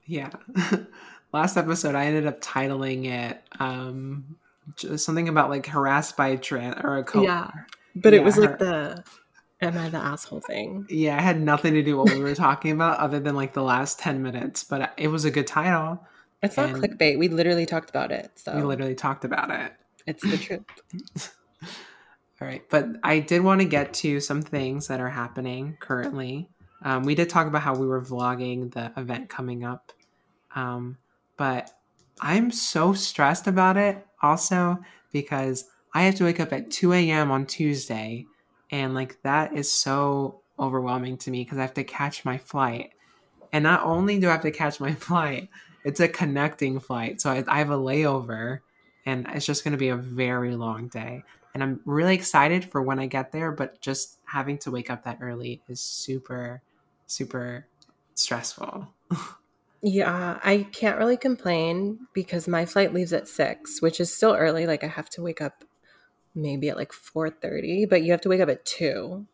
[0.06, 0.30] Yeah.
[1.36, 4.38] Last episode I ended up titling it um
[4.96, 7.52] something about like harassed by a trans or a co Yeah.
[7.94, 9.04] But yeah, it was like the
[9.62, 10.86] am I the asshole thing?
[10.90, 13.52] Yeah, it had nothing to do with what we were talking about other than like
[13.52, 16.06] the last 10 minutes, but it was a good title.
[16.42, 17.20] It's not clickbait.
[17.20, 18.32] We literally talked about it.
[18.36, 19.74] So we literally talked about it.
[20.08, 21.36] It's the truth.
[22.42, 22.64] All right.
[22.70, 26.50] But I did want to get to some things that are happening currently.
[26.82, 29.92] Um, we did talk about how we were vlogging the event coming up.
[30.56, 30.98] Um,
[31.38, 31.72] but
[32.22, 34.80] I'm so stressed about it also
[35.12, 37.32] because I have to wake up at 2 a.m.
[37.32, 38.26] on Tuesday.
[38.72, 42.92] And like that is so overwhelming to me because I have to catch my flight.
[43.54, 45.50] And not only do I have to catch my flight,
[45.84, 47.22] it's a connecting flight.
[47.22, 48.60] So I, I have a layover
[49.06, 51.24] and it's just going to be a very long day.
[51.54, 55.06] And I'm really excited for when I get there, but just having to wake up
[55.06, 56.62] that early is super,
[57.08, 57.68] super
[58.16, 58.88] stressful.
[59.86, 64.66] yeah, I can't really complain because my flight leaves at six, which is still early.
[64.66, 65.64] Like I have to wake up
[66.36, 69.26] maybe at like 4.30 but you have to wake up at 2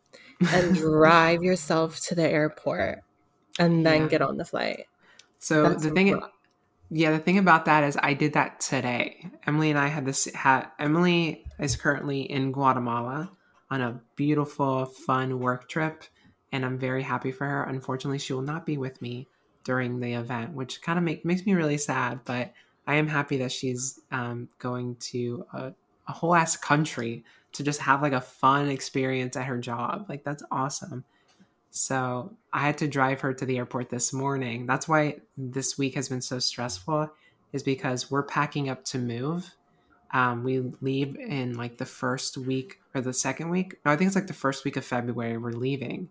[0.48, 3.00] and drive yourself to the airport
[3.58, 4.08] and then yeah.
[4.08, 4.86] get on the flight
[5.38, 6.28] so That's the thing cool.
[6.90, 10.26] yeah the thing about that is i did that today emily and i had this
[10.32, 13.30] had emily is currently in guatemala
[13.70, 16.04] on a beautiful fun work trip
[16.52, 19.28] and i'm very happy for her unfortunately she will not be with me
[19.64, 22.52] during the event which kind of make, makes me really sad but
[22.86, 25.72] i am happy that she's um, going to a
[26.08, 30.06] a whole ass country to just have like a fun experience at her job.
[30.08, 31.04] Like that's awesome.
[31.70, 34.66] So I had to drive her to the airport this morning.
[34.66, 37.10] That's why this week has been so stressful,
[37.52, 39.50] is because we're packing up to move.
[40.12, 43.76] Um, we leave in like the first week or the second week.
[43.84, 45.38] No, I think it's like the first week of February.
[45.38, 46.10] We're leaving,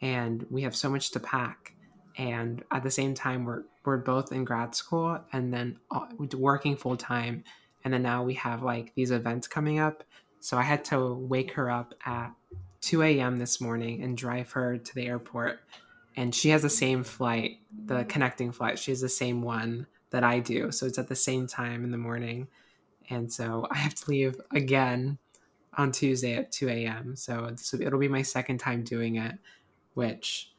[0.00, 1.74] and we have so much to pack.
[2.18, 6.76] And at the same time, we're we're both in grad school and then uh, working
[6.76, 7.44] full time
[7.86, 10.02] and then now we have like these events coming up.
[10.40, 12.32] So i had to wake her up at
[12.80, 15.60] 2 a.m this morning and drive her to the airport.
[16.16, 18.80] And she has the same flight the connecting flight.
[18.80, 20.72] She has the same one that i do.
[20.72, 22.48] So it's at the same time in the morning.
[23.08, 25.18] And so i have to leave again
[25.78, 29.34] on tuesday at 2 a.m so it'll be my second time doing it
[29.92, 30.50] which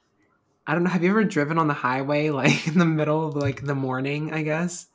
[0.68, 3.36] i don't know have you ever driven on the highway like in the middle of
[3.36, 4.88] like the morning i guess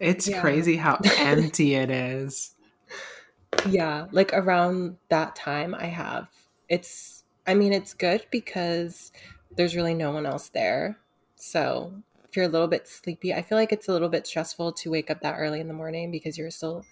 [0.00, 0.40] it's yeah.
[0.40, 2.54] crazy how empty it is.
[3.68, 6.28] Yeah, like around that time I have.
[6.68, 9.12] It's I mean it's good because
[9.54, 10.98] there's really no one else there.
[11.36, 11.92] So,
[12.24, 14.90] if you're a little bit sleepy, I feel like it's a little bit stressful to
[14.90, 16.84] wake up that early in the morning because you're still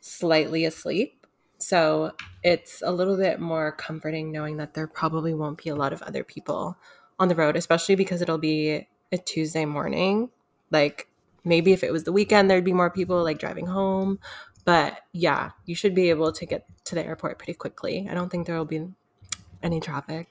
[0.00, 1.26] slightly asleep.
[1.58, 5.92] So, it's a little bit more comforting knowing that there probably won't be a lot
[5.92, 6.76] of other people
[7.18, 10.30] on the road, especially because it'll be a Tuesday morning.
[10.70, 11.08] Like
[11.44, 14.18] maybe if it was the weekend there'd be more people like driving home.
[14.64, 18.08] But yeah you should be able to get to the airport pretty quickly.
[18.10, 18.88] I don't think there will be
[19.62, 20.28] any traffic.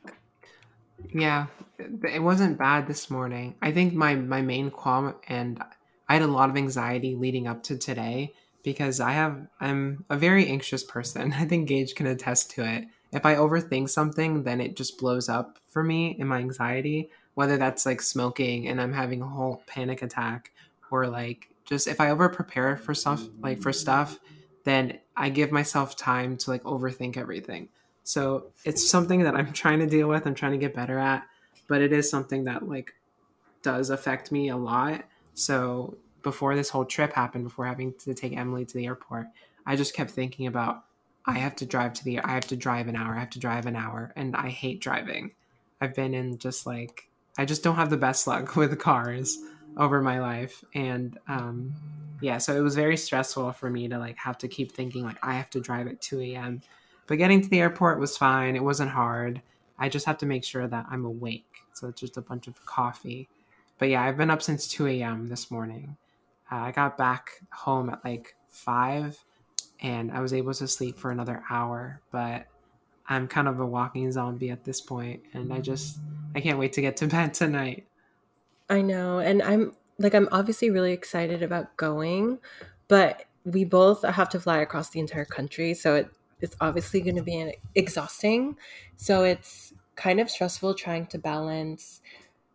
[1.13, 1.47] Yeah
[1.79, 3.55] it wasn't bad this morning.
[3.61, 5.61] I think my my main qualm and
[6.07, 8.31] i had a lot of anxiety leading up to today
[8.63, 11.33] because i have i'm a very anxious person.
[11.38, 15.29] I think gage can attest to it if i overthink something then it just blows
[15.29, 19.63] up for me in my anxiety whether that's like smoking and i'm having a whole
[19.67, 20.51] panic attack
[20.91, 24.19] or like just if I over prepare for stuff like for stuff,
[24.63, 27.69] then I give myself time to like overthink everything.
[28.03, 30.25] So it's something that I'm trying to deal with.
[30.25, 31.25] I'm trying to get better at,
[31.67, 32.93] but it is something that like
[33.61, 35.03] does affect me a lot.
[35.33, 39.27] So before this whole trip happened, before having to take Emily to the airport,
[39.65, 40.85] I just kept thinking about
[41.28, 43.39] I have to drive to the I have to drive an hour, I have to
[43.39, 45.32] drive an hour, and I hate driving.
[45.82, 49.38] I've been in just like I just don't have the best luck with cars
[49.78, 51.73] over my life and um
[52.21, 55.17] yeah so it was very stressful for me to like have to keep thinking like
[55.21, 56.61] i have to drive at 2 a.m
[57.07, 59.41] but getting to the airport was fine it wasn't hard.
[59.78, 62.65] I just have to make sure that i'm awake so it's just a bunch of
[62.65, 63.28] coffee.
[63.80, 65.97] But yeah i've been up since 2 a.m this morning.
[66.49, 69.21] Uh, i got back home at like 5
[69.86, 72.47] and i was able to sleep for another hour but
[73.07, 75.99] i'm kind of a walking zombie at this point and i just
[76.36, 77.86] i can't wait to get to bed tonight
[78.69, 79.19] I know.
[79.19, 82.39] And I'm like, I'm obviously really excited about going,
[82.88, 85.73] but we both have to fly across the entire country.
[85.73, 86.09] So it,
[86.41, 88.57] it's obviously going to be exhausting.
[88.97, 92.01] So it's kind of stressful trying to balance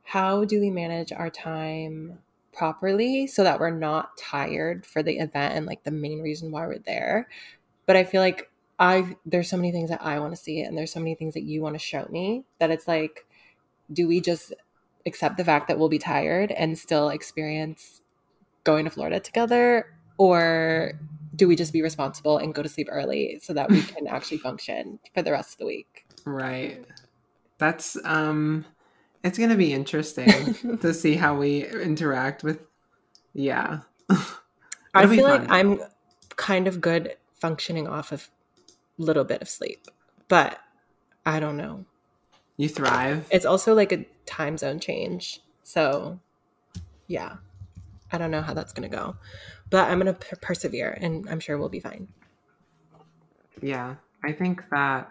[0.02, 2.18] how do we manage our time
[2.52, 6.66] properly so that we're not tired for the event and like the main reason why
[6.66, 7.28] we're there.
[7.86, 10.76] But I feel like I there's so many things that I want to see and
[10.76, 13.26] there's so many things that you want to show me that it's like
[13.92, 14.52] do we just
[15.06, 18.02] accept the fact that we'll be tired and still experience
[18.64, 19.86] going to Florida together?
[20.18, 20.92] Or
[21.34, 24.38] do we just be responsible and go to sleep early so that we can actually
[24.38, 26.06] function for the rest of the week?
[26.24, 26.84] Right.
[27.58, 28.64] That's um
[29.22, 32.60] it's going to be interesting to see how we interact with
[33.32, 33.80] yeah.
[34.94, 35.80] I feel like I'm
[36.36, 38.28] kind of good functioning off of
[38.98, 39.86] a little bit of sleep,
[40.28, 40.58] but
[41.24, 41.84] I don't know.
[42.56, 43.26] You thrive.
[43.30, 45.40] It's also like a time zone change.
[45.62, 46.18] So,
[47.06, 47.36] yeah,
[48.12, 49.16] I don't know how that's going to go,
[49.70, 52.08] but I'm going to per- persevere and I'm sure we'll be fine.
[53.62, 55.10] Yeah, I think that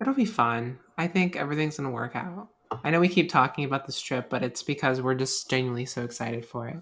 [0.00, 0.78] it'll be fun.
[0.96, 2.48] I think everything's going to work out.
[2.82, 6.02] I know we keep talking about this trip, but it's because we're just genuinely so
[6.02, 6.76] excited for it.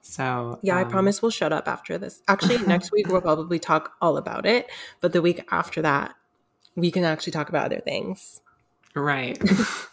[0.00, 2.22] So, Yeah, I um, promise we'll shut up after this.
[2.28, 4.70] Actually, next week we'll probably talk all about it,
[5.00, 6.14] but the week after that,
[6.74, 8.40] we can actually talk about other things.
[8.94, 9.38] Right.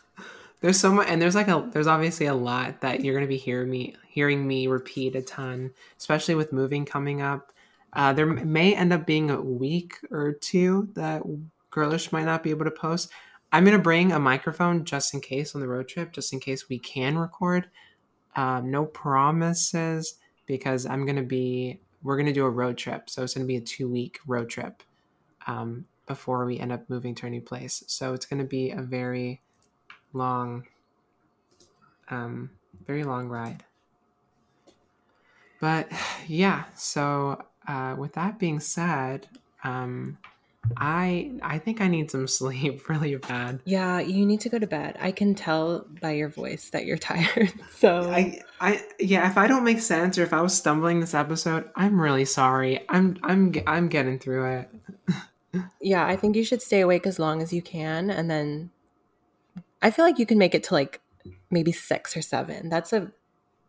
[0.62, 3.38] there's so much, and there's like a there's obviously a lot that you're gonna be
[3.38, 7.52] hearing me hearing me repeat a ton, especially with moving coming up.
[7.94, 11.24] Uh, there may end up being a week or two that
[11.70, 13.10] Girlish might not be able to post.
[13.56, 16.70] I'm gonna bring a microphone just in case on the road trip, just in case
[16.70, 17.70] we can record.
[18.36, 23.34] Um, no promises because I'm gonna be we're gonna do a road trip, so it's
[23.34, 24.84] gonna be a two week road trip.
[25.48, 27.84] Um, before we end up moving to a new place.
[27.88, 29.42] So it's going to be a very
[30.14, 30.66] long,
[32.10, 32.52] um,
[32.86, 33.64] very long ride.
[35.60, 35.90] But
[36.28, 39.28] yeah, so uh, with that being said,
[39.64, 40.18] um,
[40.78, 43.60] I I think I need some sleep really bad.
[43.66, 44.98] Yeah, you need to go to bed.
[45.00, 47.54] I can tell by your voice that you're tired.
[47.76, 51.14] So I I yeah, if I don't make sense or if I was stumbling this
[51.14, 52.86] episode, I'm really sorry.
[52.90, 54.70] I'm I'm I'm getting through it.
[55.82, 58.72] yeah, I think you should stay awake as long as you can, and then
[59.82, 61.02] I feel like you can make it to like
[61.50, 62.70] maybe six or seven.
[62.70, 63.12] That's a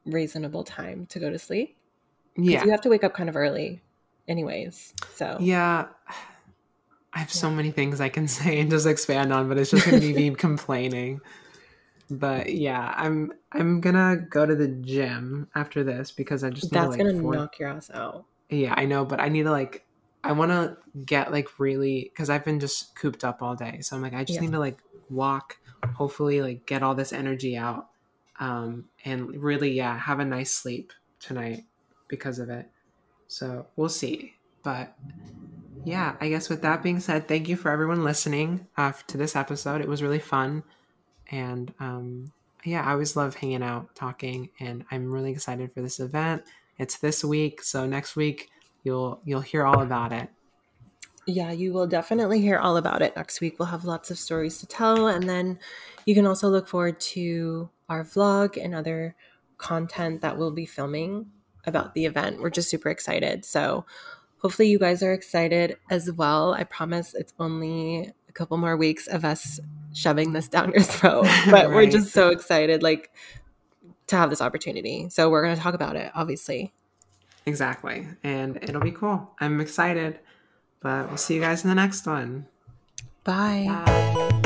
[0.05, 1.77] reasonable time to go to sleep.
[2.37, 2.65] Yeah.
[2.65, 3.83] you have to wake up kind of early,
[4.29, 4.93] anyways.
[5.15, 5.87] So Yeah.
[7.17, 9.87] I have so many things I can say and just expand on, but it's just
[9.87, 11.21] gonna be me complaining.
[12.11, 16.87] But yeah, I'm I'm gonna go to the gym after this because I just that's
[16.87, 18.27] to, like, gonna for- knock your ass out.
[18.49, 19.87] Yeah, I know, but I need to like
[20.23, 23.97] I want to get like really because I've been just cooped up all day, so
[23.97, 24.41] I'm like I just Yeah.
[24.41, 25.57] need to like walk,
[25.95, 27.89] hopefully like get all this energy out,
[28.39, 31.65] um, and really yeah have a nice sleep tonight
[32.09, 32.71] because of it.
[33.29, 34.97] So we'll see, but
[35.87, 39.37] yeah, I guess with that being said, thank you for everyone listening uh, to this
[39.37, 39.81] episode.
[39.81, 40.65] It was really fun,
[41.31, 42.33] and um,
[42.65, 46.43] yeah, I always love hanging out, talking, and I'm really excited for this event.
[46.77, 48.51] It's this week, so next week
[48.83, 50.29] you'll you'll hear all about it.
[51.25, 53.59] Yeah, you will definitely hear all about it next week.
[53.59, 55.09] We'll have lots of stories to tell.
[55.09, 55.59] And then
[56.05, 59.17] you can also look forward to our vlog and other
[59.59, 61.27] content that we'll be filming
[61.65, 62.41] about the event.
[62.41, 63.45] We're just super excited.
[63.45, 63.85] So
[64.47, 66.55] hopefully you guys are excited as well.
[66.55, 69.59] I promise it's only a couple more weeks of us
[69.93, 73.11] shoving this down your throat, but we're just so excited like
[74.07, 75.09] to have this opportunity.
[75.09, 76.73] So we're going to talk about it, obviously.
[77.45, 79.35] Exactly, and it'll be cool.
[79.41, 80.21] I'm excited,
[80.79, 82.47] but we'll see you guys in the next one.
[83.25, 83.65] Bye.
[83.67, 84.46] Bye.